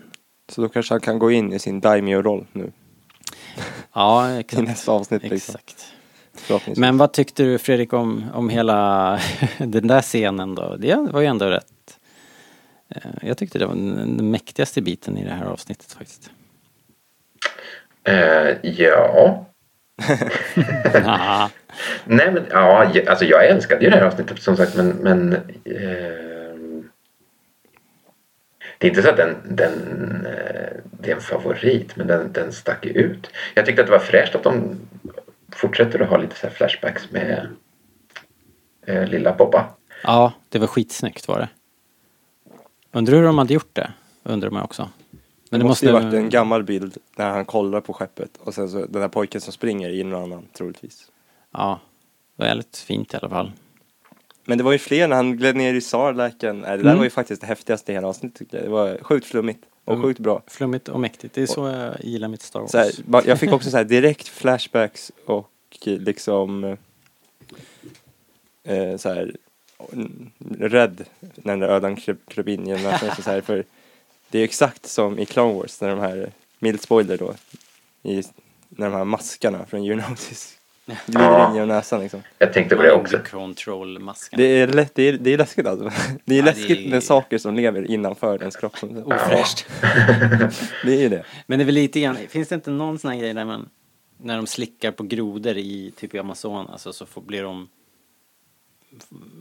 [0.49, 2.73] Så då kanske han kan gå in i sin daimyo-roll nu.
[3.93, 4.63] Ja, I exakt.
[4.63, 5.55] nästa avsnitt liksom.
[5.55, 5.95] exakt.
[6.77, 9.21] Men vad tyckte du Fredrik om, om hela
[9.59, 10.77] den där scenen då?
[10.77, 11.67] Det var ju ändå rätt...
[12.89, 16.31] eh, Jag tyckte det var den mäktigaste biten i det här avsnittet faktiskt.
[18.05, 19.45] Eh, ja.
[22.05, 26.89] Nej men ja, alltså jag älskade ju det här avsnittet som sagt men, men ehm,
[28.79, 29.73] det är inte så att den, den
[30.27, 33.31] eh, det är en favorit men den, den stack ut.
[33.55, 34.81] Jag tyckte att det var fräscht att de
[35.53, 37.49] fortsätter att ha lite så flashbacks med
[38.87, 39.65] lilla Bobba.
[40.03, 41.49] ja, det var skitsnyggt var det.
[42.93, 43.93] Undrar hur de hade gjort det?
[44.23, 44.89] Undrar man också.
[45.51, 48.79] det, måste ju varit en gammal bild när han kollar på skeppet och sen så
[48.79, 51.11] den där pojken som springer i någon annan troligtvis.
[51.53, 51.81] Ja,
[52.37, 53.53] det var väldigt fint i alla fall.
[54.45, 56.61] Men det var ju fler när han gled ner i Sarlaken.
[56.61, 56.97] Det där Mm.
[56.97, 58.67] var ju faktiskt det häftigaste i hela avsnittet tycker jag.
[58.67, 60.03] Det var sjukt flummigt och Mm.
[60.07, 60.43] sjukt bra.
[60.47, 61.35] Flummigt och mäktigt.
[61.35, 62.73] Det är så jag gillar mitt Star Wars.
[62.75, 62.91] Här,
[63.29, 65.51] jag fick också så här direkt flashbacks och
[65.85, 66.65] liksom
[68.65, 69.37] eh, så här
[70.61, 73.11] rädd när den där ödan kröp, kröp in genom natten.
[73.23, 73.65] Så här, för
[74.31, 77.35] det är exakt som i Clone Wars när de här, mild spoiler då,
[78.03, 78.23] i,
[78.69, 80.55] när de här maskarna från Geonosis
[81.07, 82.23] glider in genom näsan liksom.
[82.39, 83.19] Jag tänkte på det också.
[83.31, 84.37] Control-masken.
[84.39, 85.91] Det är, lätt, det, är, det är läskigt alltså.
[86.25, 88.77] Det är Ja, läskigt det är- med saker som lever innanför ens kropp.
[89.05, 89.67] Ofräscht.
[90.85, 91.25] Det är ju det.
[91.47, 93.69] Men det är väl lite grann, finns det inte någon sån här grej där man,
[94.21, 97.69] när de slickar på grodor i typ i Amazonas och så får, blir de,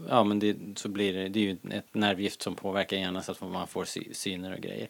[0.10, 3.32] ja men det, så blir det, det är ju ett nervgift som påverkar hjärnan så
[3.32, 4.88] att man får sy, syner och grejer.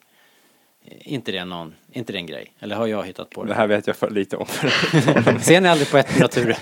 [0.86, 2.54] Eh, Inte det någon, inte det en grej?
[2.60, 3.56] Eller har jag hittat på Det det?
[3.56, 4.46] här vet jag för lite om.
[5.42, 6.56] Ser ni aldrig på ett naturen?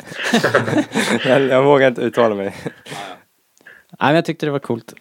[1.26, 2.54] jag, jag vågar inte uttala mig.
[2.66, 4.94] Nej men jag tyckte det var coolt.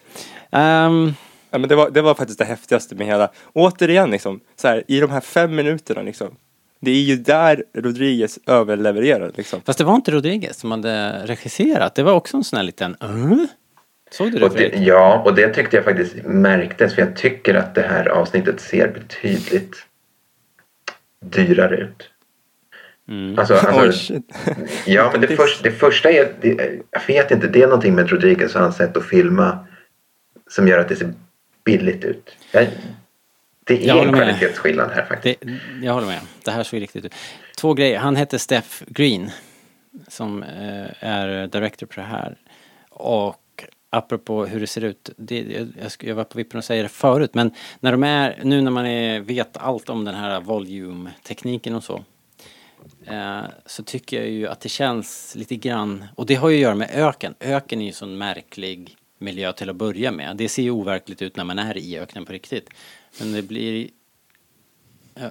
[0.51, 1.13] Ehm,
[1.51, 4.85] Ja, men det, var, det var faktiskt det häftigaste med hela, återigen liksom, så här,
[4.89, 6.37] i de här fem minuterna liksom.
[6.85, 9.61] Det är ju där Rodriguez överlevererar liksom.
[9.63, 12.97] fast det var inte Rodriguez som hade regisserat, det var också en sån här liten,
[13.03, 13.45] uh?
[14.11, 17.55] Såg du det Och det, ja, och det tyckte jag faktiskt märktes för jag tycker
[17.55, 19.77] att det här avsnittet ser betydligt
[21.25, 22.11] dyrare ut.
[23.09, 23.39] Mm.
[23.39, 24.35] Alltså, alltså, shit.
[24.87, 28.11] ja, men det, först, det första är, det, jag vet inte, det är någonting med
[28.11, 29.67] Rodriguez och hans sätt att filma
[30.51, 31.13] som gör att det ser
[31.65, 32.37] billigt ut.
[32.53, 32.69] Jag,
[33.65, 35.41] det är en kvalitetsskillnad här faktiskt.
[35.41, 36.21] Det, jag håller med.
[36.45, 37.15] Det här såg riktigt ut.
[37.57, 37.99] Två grejer.
[37.99, 39.31] Han hette Steph Green
[40.09, 42.37] som eh, är director på det här.
[42.91, 45.11] Och apropå hur det ser ut.
[45.17, 47.51] Det, jag, jag var på vippen att säga det förut men
[47.81, 52.05] när de är, nu när man är, vet allt om den här volume-tekniken och så.
[53.07, 56.63] Eh, så tycker jag ju att det känns lite grann, och det har ju att
[56.63, 57.35] göra med öken.
[57.41, 60.37] Öken är ju en sån märklig miljö till att börja med.
[60.37, 62.71] Det ser ju overkligt ut när man är i öknen på riktigt.
[63.21, 63.89] Men det blir
[65.15, 65.31] Ja,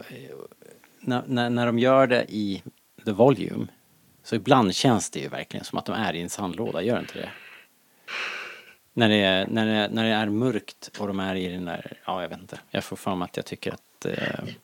[1.00, 2.64] när, när, när de gör det i
[3.06, 3.68] The Volume
[4.24, 7.02] så ibland känns det ju verkligen som att de är i en sandlåda, gör det
[7.02, 7.30] inte det?
[8.94, 11.92] När det, är, när, det, när det är mörkt och de är i den där,
[12.06, 12.58] ja jag vet inte.
[12.72, 14.12] Jag får för mig att jag tycker att eh,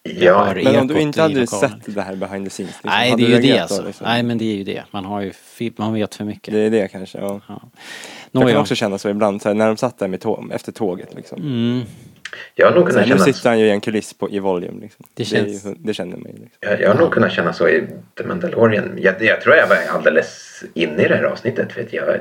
[0.04, 1.70] jag Ja, hör Men om du inte hade lokalen.
[1.82, 2.70] sett det här behind the scenes.
[2.72, 3.84] liksom, Nej det är ju det då, alltså.
[3.84, 4.08] liksom?
[4.08, 4.84] Nej men det är ju det.
[4.92, 5.34] Man har ju,
[5.76, 6.54] man vet för mycket.
[6.54, 7.42] Det är det kanske, ja.
[7.48, 7.62] Ja.
[8.32, 10.72] Jag kan också känna så ibland, så här, när de satt där med tåg, efter
[10.72, 11.42] tåget liksom.
[11.42, 11.82] Mm.
[12.56, 14.39] Jag har nog kunnat här, nu känna, sitter han ju i en kuliss på, i
[14.39, 15.06] volume liksom.
[15.13, 16.58] Det känns- ju, det känner man ju liksom.
[16.60, 17.88] jag, jag har nog kunnat känna så i
[18.18, 18.98] The Mandalorian.
[19.02, 22.20] Jag, jag tror jag var alldeles inne i det här avsnittet för att jag,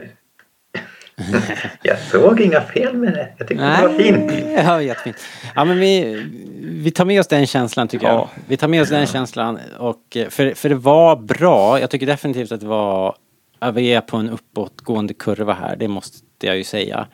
[1.83, 3.28] Jag såg inga fel med det.
[3.38, 4.33] Jag tyckte det var fint.
[4.66, 5.16] Ja, jättefint.
[5.54, 6.14] Ja, men vi,
[6.62, 8.14] vi tar med oss den känslan tycker jag.
[8.14, 8.31] Ja.
[8.48, 9.59] Vi tar med oss den känslan.
[9.78, 11.81] Och, eh, för, för det var bra.
[11.81, 13.16] Jag tycker definitivt att det var...
[13.61, 17.07] Ja, vi är på en uppåtgående kurva här, det måste jag ju säga.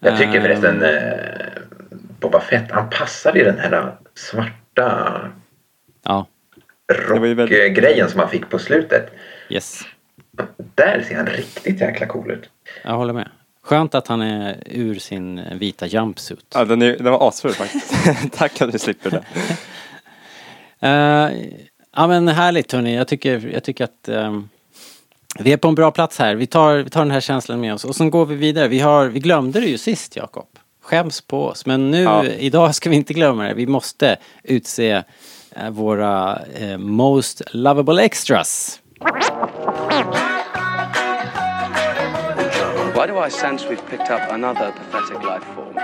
[0.00, 0.92] Jag tycker Ehm, förresten eh,
[2.20, 5.12] Boba Fett, han passade i den här svarta
[6.04, 6.26] Ja,
[6.88, 9.10] väldigt- rockgrejen som han fick på slutet.
[9.48, 9.80] yes.
[10.74, 12.50] Där ser han riktigt jäkla cool ut.
[12.84, 13.28] Jag håller med.
[13.68, 16.46] Skönt att han är ur sin vita jumpsuit.
[16.54, 17.94] Ja, den, är, den var asfull faktiskt.
[18.32, 19.24] Tack att vi slipper det.
[20.80, 21.30] Eh,
[21.96, 22.96] ja men härligt hörni.
[22.96, 24.48] Jag tycker, jag tycker att ehm,
[25.38, 26.34] vi är på en bra plats här.
[26.34, 28.68] Vi tar, vi tar den här känslan med oss och sen går vi vidare.
[28.68, 30.48] Vi, har, vi glömde det ju sist Jakob.
[30.82, 31.66] Skäms på oss.
[31.66, 32.24] Men nu, Ja.
[32.24, 33.54] idag ska vi inte glömma det.
[33.54, 35.02] Vi måste utse
[35.56, 38.80] eh, våra eh, most lovable extras.
[42.98, 45.74] Why do I sense we've picked up another pathetic life form?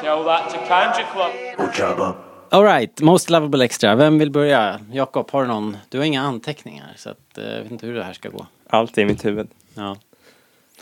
[0.00, 2.16] Tell that to Kanja Club.
[2.52, 3.96] Alright, most lovable extra.
[3.96, 4.80] Vem vill börja?
[4.92, 5.76] Jakob, har du någon?
[5.88, 8.46] Du har inga anteckningar så att, eh, jag vet inte hur det här ska gå.
[8.66, 9.48] Allt är i mitt huvud.
[9.74, 9.96] Ja.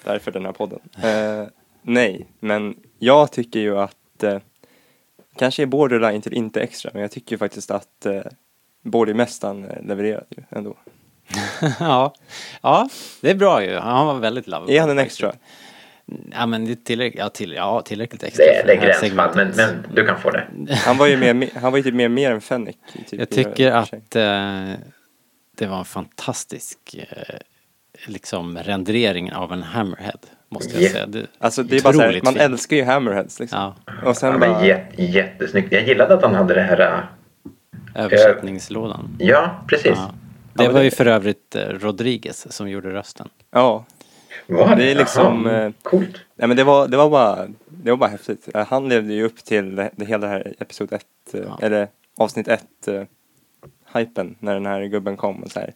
[0.04, 0.80] Därför den här podden.
[1.02, 1.46] Eh,
[1.82, 4.38] nej, men jag tycker ju att eh,
[5.36, 8.22] kanske är borderline till inte extra, men jag tycker ju faktiskt att eh,
[8.82, 10.76] borgmästaren eh, levererade ju ändå.
[11.80, 12.14] ja.
[12.62, 12.88] ja,
[13.20, 13.76] det är bra ju.
[13.76, 14.74] Han var väldigt lovable.
[14.76, 15.32] Är han en extra?
[16.32, 19.30] Ja men det är tillräckligt, ja, till, ja, tillräckligt extra Det, är- det är gränsfall,
[19.36, 20.44] men, men du kan få det.
[20.74, 22.76] Han var ju mer, han var ju typ mer, mer än Fennec.
[22.92, 24.78] i Typ, Jag tycker att eh,
[25.58, 27.36] det var en fantastisk eh,
[28.06, 30.18] liksom rendering av en hammerhead.
[30.48, 30.88] Måste jag Ja.
[30.90, 31.06] säga.
[31.06, 32.42] Det, Alltså det är bara så här, man fint.
[32.44, 33.58] älskar ju hammerheads liksom.
[33.86, 35.72] Ja, Och sen Ja, bara, men jät, jättesnyggt.
[35.72, 36.80] Jag gillade att han hade det här.
[37.94, 39.16] äh, översättningslådan.
[39.18, 39.92] Ja, precis.
[39.96, 40.10] Ja.
[40.58, 43.28] Det men var det- ju för övrigt eh, Rodriguez som gjorde rösten.
[43.50, 43.84] ja.
[44.46, 46.16] Var Det är liksom, Jaha, eh, Coolt.
[46.34, 48.48] Nej men det var, det var bara, det var bara häftigt.
[48.54, 51.58] Eh, Han levde ju upp till det, det hela det här episod 1, Ja.
[51.62, 53.02] eller avsnitt 1 uh,
[53.94, 55.74] hypen när den här gubben kom och så här.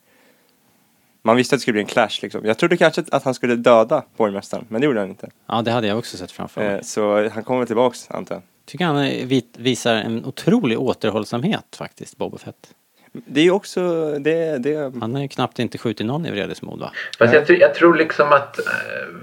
[1.23, 2.45] Man visste att det skulle bli en clash liksom.
[2.45, 5.31] Jag trodde kanske att han skulle döda borgmästaren, men det gjorde han inte.
[5.47, 6.75] Ja, det hade jag också sett framför mig.
[6.75, 8.43] Eh, så han kommer väl tillbaks antar jag.
[8.65, 12.75] Tycker han visar en otrolig återhållsamhet faktiskt, Boba Fett.
[13.13, 16.81] Det är ju också, det, det, Han har ju knappt inte skjutit någon i vredesmod
[16.81, 16.93] va?
[17.19, 18.65] Fast jag, tror- jag tror liksom att äh,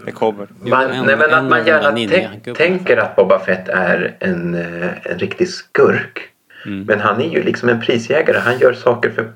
[0.05, 0.47] det kommer.
[0.59, 4.55] man, en- nej, men en att man gärna tänk, tänker att Boba Fett är en,
[4.55, 6.29] äh, en riktig skurk.
[6.65, 6.83] Mm.
[6.83, 8.37] Men han är ju liksom en prisjägare.
[8.37, 9.31] Han gör saker för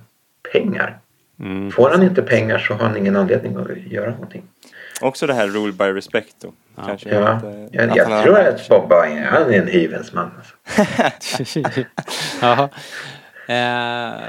[0.52, 0.98] pengar.
[1.40, 1.72] Mm.
[1.72, 4.44] Får han inte pengar så har han ingen anledning att göra någonting.
[5.02, 6.54] Också det här rule by respect då.
[6.86, 8.70] Kanske Ja, att, eh, jag, att jag har tror att.
[8.70, 10.32] Bobba är, han är en hyvens man.
[10.38, 11.60] Alltså.
[13.48, 13.56] Eh,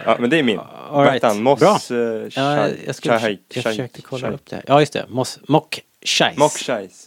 [0.07, 0.59] Ja men det är min.
[0.91, 1.23] All right.
[1.23, 1.61] Vad Moss...
[1.61, 1.79] Bra.
[1.91, 4.63] eh, ja, jag, skulle, Shai- jag försökte kolla Shai- upp det.
[4.67, 5.07] Ja, just det.
[5.09, 6.39] Mos, Mock Scheisse.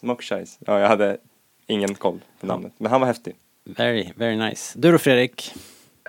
[0.05, 0.57] Mock Scheisse.
[0.67, 1.17] Ja, jag hade
[1.67, 2.71] ingen koll på namnet.
[2.77, 3.35] Men han var häftig.
[3.65, 4.79] Very, very nice.
[4.79, 5.53] Du då Fredrik?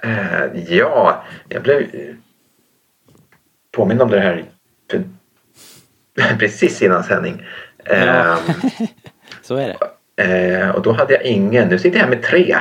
[0.02, 1.86] Eh, ja, jag blev
[3.72, 4.44] påmind om det här
[6.38, 7.42] precis innan sändning.
[7.84, 8.38] Ja.
[9.42, 9.76] Så är
[10.16, 10.22] det.
[10.24, 11.68] eh, och då hade jag ingen.
[11.68, 12.56] Nu sitter jag här med tre.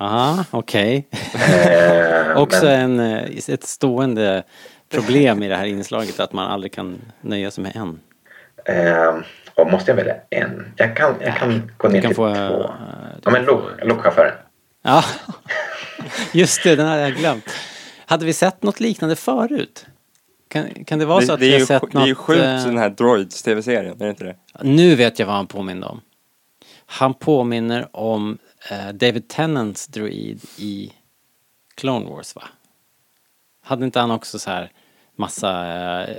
[0.00, 1.08] Aha, okej.
[1.34, 4.42] Eh, Också men, en, eh, ett stående
[4.88, 8.00] problem i det här inslaget att man aldrig kan nöja sig med en.
[8.64, 9.14] eh,
[9.54, 10.72] och måste jag välja en?
[10.76, 12.40] Jag kan, jag kan gå ner kan till få, två.
[12.40, 12.70] eh,
[13.24, 14.32] Ja, men lok- lokchauffören.
[14.82, 15.04] Ja,
[16.32, 17.50] just det, den hade jag glömt.
[18.06, 19.86] Hade vi sett något liknande förut?
[20.48, 22.06] Kan, kan det vara så Det, att det, vi har ju, sett sj- det är
[22.06, 22.18] ju något...
[22.18, 24.36] sjukt eh, den här Droids tv-serien, är det inte det?
[24.62, 26.00] Nu vet jag vad han påminner om.
[26.86, 28.38] Han påminner om
[28.94, 30.92] David Tennants droid i
[31.74, 32.42] Clone Wars va?
[33.64, 34.70] Hade inte han också så här
[35.16, 35.66] massa
[36.08, 36.16] eh,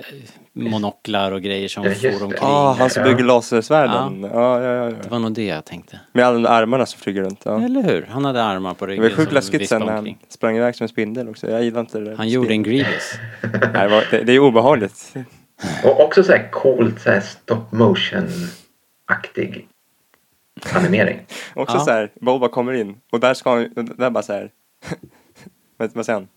[0.54, 2.16] monoklar och grejer som Ja, for det.
[2.24, 2.40] omkring?
[2.42, 3.10] Ja, han som Ja.
[3.10, 4.22] bygger lasersvärden.
[4.34, 4.84] Ja, ja, ja.
[4.86, 5.10] Det ja.
[5.10, 6.00] var nog det jag tänkte.
[6.14, 7.42] Med alla de armarna som flyger runt.
[7.46, 7.62] Ja.
[7.64, 8.06] Eller hur?
[8.10, 10.84] Han hade armar på Det ryggen var sjukt läskigt sen när han sprang iväg som
[10.84, 11.50] en spindel också.
[11.50, 12.16] Jag gillar inte det där.
[12.16, 12.64] Han gjorde en.
[12.64, 13.14] Grievous.
[13.42, 15.14] Nej, det, var, det, det är obehagligt.
[15.84, 19.68] Och också så här coolt så här stop motion-aktig
[20.74, 21.20] animering.
[21.54, 21.84] Också Ja.
[21.86, 24.52] så här, Boba kommer in och där ska han, där bara så här.
[25.78, 26.28] vad, säger han?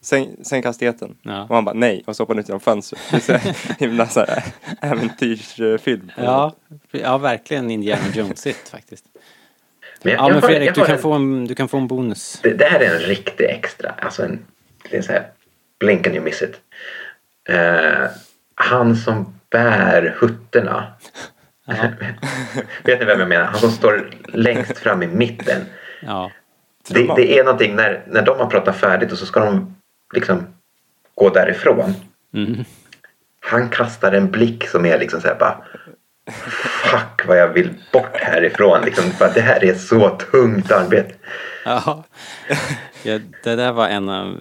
[0.00, 1.16] Sänk, sänk hastigheten.
[1.22, 1.42] Ja.
[1.42, 3.00] Och han bara nej och så hoppar han ut genom fönstret.
[3.10, 4.44] Det är så här himla så här
[4.80, 6.12] äventyrsfilm.
[6.16, 6.54] Ja,
[6.90, 9.04] ja verkligen Indiana Jones-igt faktiskt.
[10.02, 11.86] Men jag- Ja jag men Fredrik, du kan, en- få en, du kan få en
[11.86, 12.38] bonus.
[12.42, 13.90] Det, det här är en riktig extra.
[13.98, 14.44] Alltså en,
[14.90, 15.26] det är så här,
[15.80, 16.60] blink and you miss it.
[17.48, 18.08] Eh,
[18.54, 20.92] han som bär hutterna.
[22.84, 23.44] Vet ni vem jag menar?
[23.44, 25.66] Han som står längst fram i mitten.
[26.00, 26.30] Ja.
[26.88, 29.76] Det, det är någonting när, när de har pratat färdigt och så ska de
[30.14, 30.46] liksom
[31.14, 31.94] gå därifrån.
[32.34, 32.64] Mm.
[33.40, 35.64] Han kastar en blick som är liksom så här bara
[36.90, 38.84] fuck vad jag vill bort härifrån.
[38.84, 41.14] Liksom, för det här är så tungt arbete.
[41.64, 42.04] Ja.
[43.02, 44.36] ja, det där var en av,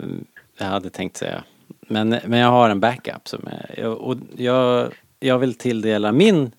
[0.57, 1.43] jag hade tänkt säga.
[1.88, 6.51] Men, men jag har en backup som är, och jag, jag vill tilldela min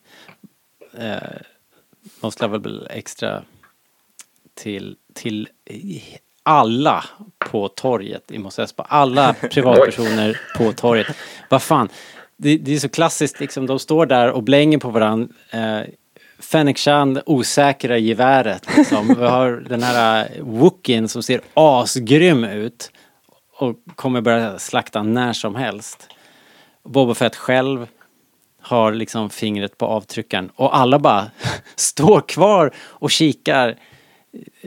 [0.99, 1.17] eh,
[2.21, 3.43] Most Lovable Extra
[4.55, 5.49] till, till
[6.43, 7.05] alla
[7.39, 8.83] på torget i Mos Espa.
[8.83, 11.07] Alla privatpersoner på torget.
[11.49, 11.89] Vad fan,
[12.37, 15.29] det, det är så klassiskt liksom, de står där och blänger på varandra.
[15.51, 15.83] Eh,
[16.43, 16.89] Fennec
[17.27, 18.77] osäkra geväret.
[18.77, 19.09] Liksom.
[19.09, 22.91] Vi har den här uh, Wookien som ser asgrym ut
[23.59, 26.09] och kommer börja slakta när som helst.
[26.85, 27.87] Boba Fett själv
[28.63, 31.31] har liksom fingret på avtryckaren och alla bara
[31.77, 33.77] står kvar och kikar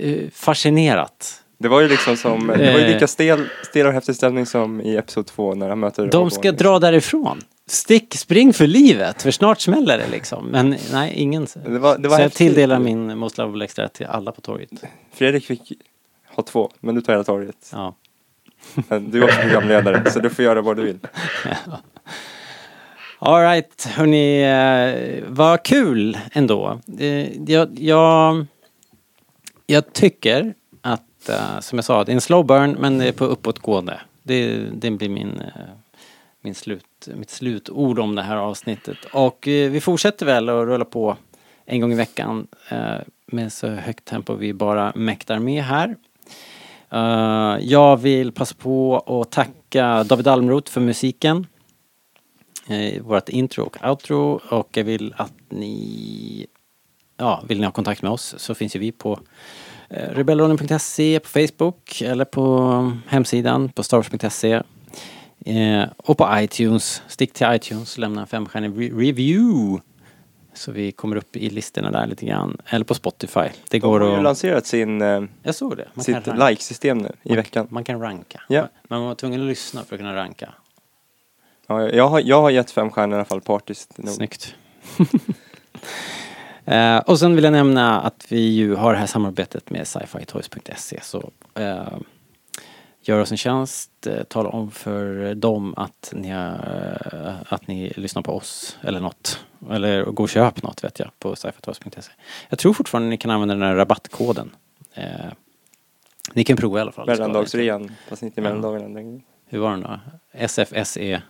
[0.03, 1.41] uh, fascinerat.
[1.57, 2.93] Det var ju liksom som, det var ju Eh.
[2.93, 6.51] lika stel, stel och häftig stämning som i Episod 2 när han möter De ska
[6.51, 7.41] dra därifrån.
[7.67, 10.45] Stick, spring för livet, för snart smäller det liksom.
[10.45, 11.47] Men nej, ingen.
[11.65, 14.69] Det var, det var så jag tilldelar min Most Lovable Extra till alla på torget.
[15.13, 15.71] Fredrik fick
[16.35, 17.69] ha två, men du tar hela torget.
[17.71, 17.95] Ja.
[18.87, 20.99] Men du är också programledare, så du får göra vad du vill.
[23.20, 26.80] Alright, hörni, eh, vad kul ändå.
[26.99, 28.45] Eh, jag, jag,
[29.68, 33.11] jag tycker att, eh, som jag sa, det är en slow burn men det är
[33.11, 33.99] på uppåtgående.
[34.24, 35.43] Det, det blir min,
[36.41, 38.97] min slut, mitt slutord om det här avsnittet.
[39.13, 41.18] Och vi fortsätter väl att rulla på
[41.66, 42.47] en gång i veckan
[43.26, 45.95] med så högt tempo vi bara mäktar med här.
[47.59, 51.47] Jag vill passa på att tacka David Almroth för musiken
[52.68, 56.47] eh, vårt intro och outro och jag vill att ni
[57.18, 59.20] Ja, vill ni ha kontakt med oss så finns ju vi på
[59.89, 64.61] eh, rebellradion.se på Facebook eller på hemsidan på starwars.se
[65.45, 67.01] eh, och på iTunes.
[67.07, 69.82] Stick till iTunes, lämna en femstjärnig re- review
[70.53, 72.57] så vi kommer upp i listorna där lite grann.
[72.66, 73.39] Eller på Spotify.
[73.39, 74.24] Det De går har ju att...
[74.24, 75.88] lanserat sin, eh, Jag såg det.
[75.93, 77.68] Man sitt like-system nu i veckan.
[77.70, 78.41] Man kan ranka.
[78.49, 78.68] Ja.
[78.88, 80.53] Men man var tvungen att lyssna för att kunna ranka.
[81.68, 83.97] Ja, jag, har, jag har gett fem stjärnor i alla fall på Artist.
[83.97, 84.13] nog.
[84.13, 84.55] Snyggt.
[86.66, 90.99] eh, och sen vill jag nämna att vi ju har det här samarbetet med sci-fi-toys.se
[91.01, 91.97] så eh,
[93.01, 96.53] gör oss en tjänst, eh, tala om för dem att ni, har,
[97.13, 99.39] eh, att ni lyssnar på oss eller något.
[99.72, 102.11] Eller gå och köp något vet jag på sci-fi-toys.se.
[102.49, 104.51] Jag tror fortfarande ni kan använda den här rabattkoden.
[104.93, 105.05] Eh,
[106.34, 107.07] ni kan prova i alla fall.
[107.07, 109.22] Mellandagsrean, fast inte mellandagarna längre.
[109.45, 109.99] Hur var den då?
[110.32, 111.22] SFSE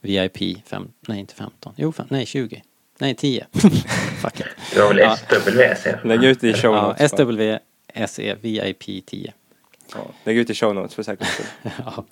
[0.00, 2.62] VIP, fem, nej inte 15, jo fem, nej 20,
[2.98, 3.46] nej 10.
[4.22, 4.46] Fuck it.
[4.74, 5.16] Det var väl Ja.
[5.16, 5.86] SWC?
[6.04, 7.12] Lägg ut i show Ja, notes.
[7.12, 7.58] bara.
[8.06, 9.32] SWSE VIP 10.
[9.94, 11.46] Ja, lägg ut i show notes för säkerhets skull.
[11.84, 12.04] Ja.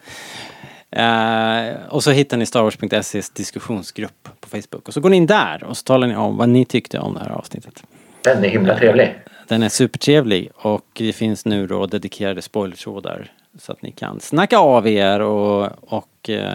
[0.91, 4.89] Eh, och så hittar ni starwars.ses diskussionsgrupp på Facebook.
[4.89, 7.15] Och så går ni in där och så talar ni om vad ni tyckte om
[7.15, 7.83] det här avsnittet.
[8.21, 9.15] Den är himla trevlig.
[9.49, 14.59] Den är supertrevlig och det finns nu då dedikerade spoilertrådar så att ni kan snacka
[14.59, 16.55] av er och, och eh,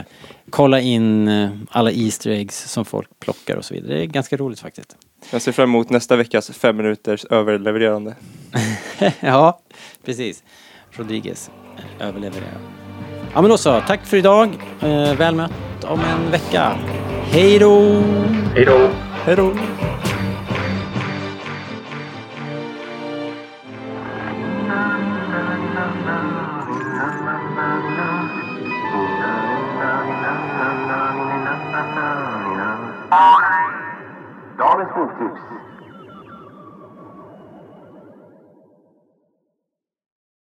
[0.49, 3.93] kolla in eh, alla Easter eggs som folk plockar och så vidare.
[3.93, 4.95] Det är ganska roligt faktiskt.
[5.31, 8.15] Jag ser fram emot nästa veckas fem minuters överlevererande.
[9.19, 9.59] ja,
[10.05, 10.43] precis.
[10.91, 11.51] Rodriguez
[11.99, 12.59] överlevererar.
[13.33, 14.49] Ja men då så, tack för idag.
[14.81, 16.71] Eh, väl mött om en vecka.
[17.31, 18.03] Hej då!
[18.55, 18.89] Hej då!
[19.25, 19.53] Hej då!
[33.09, 35.41] Dagens boktips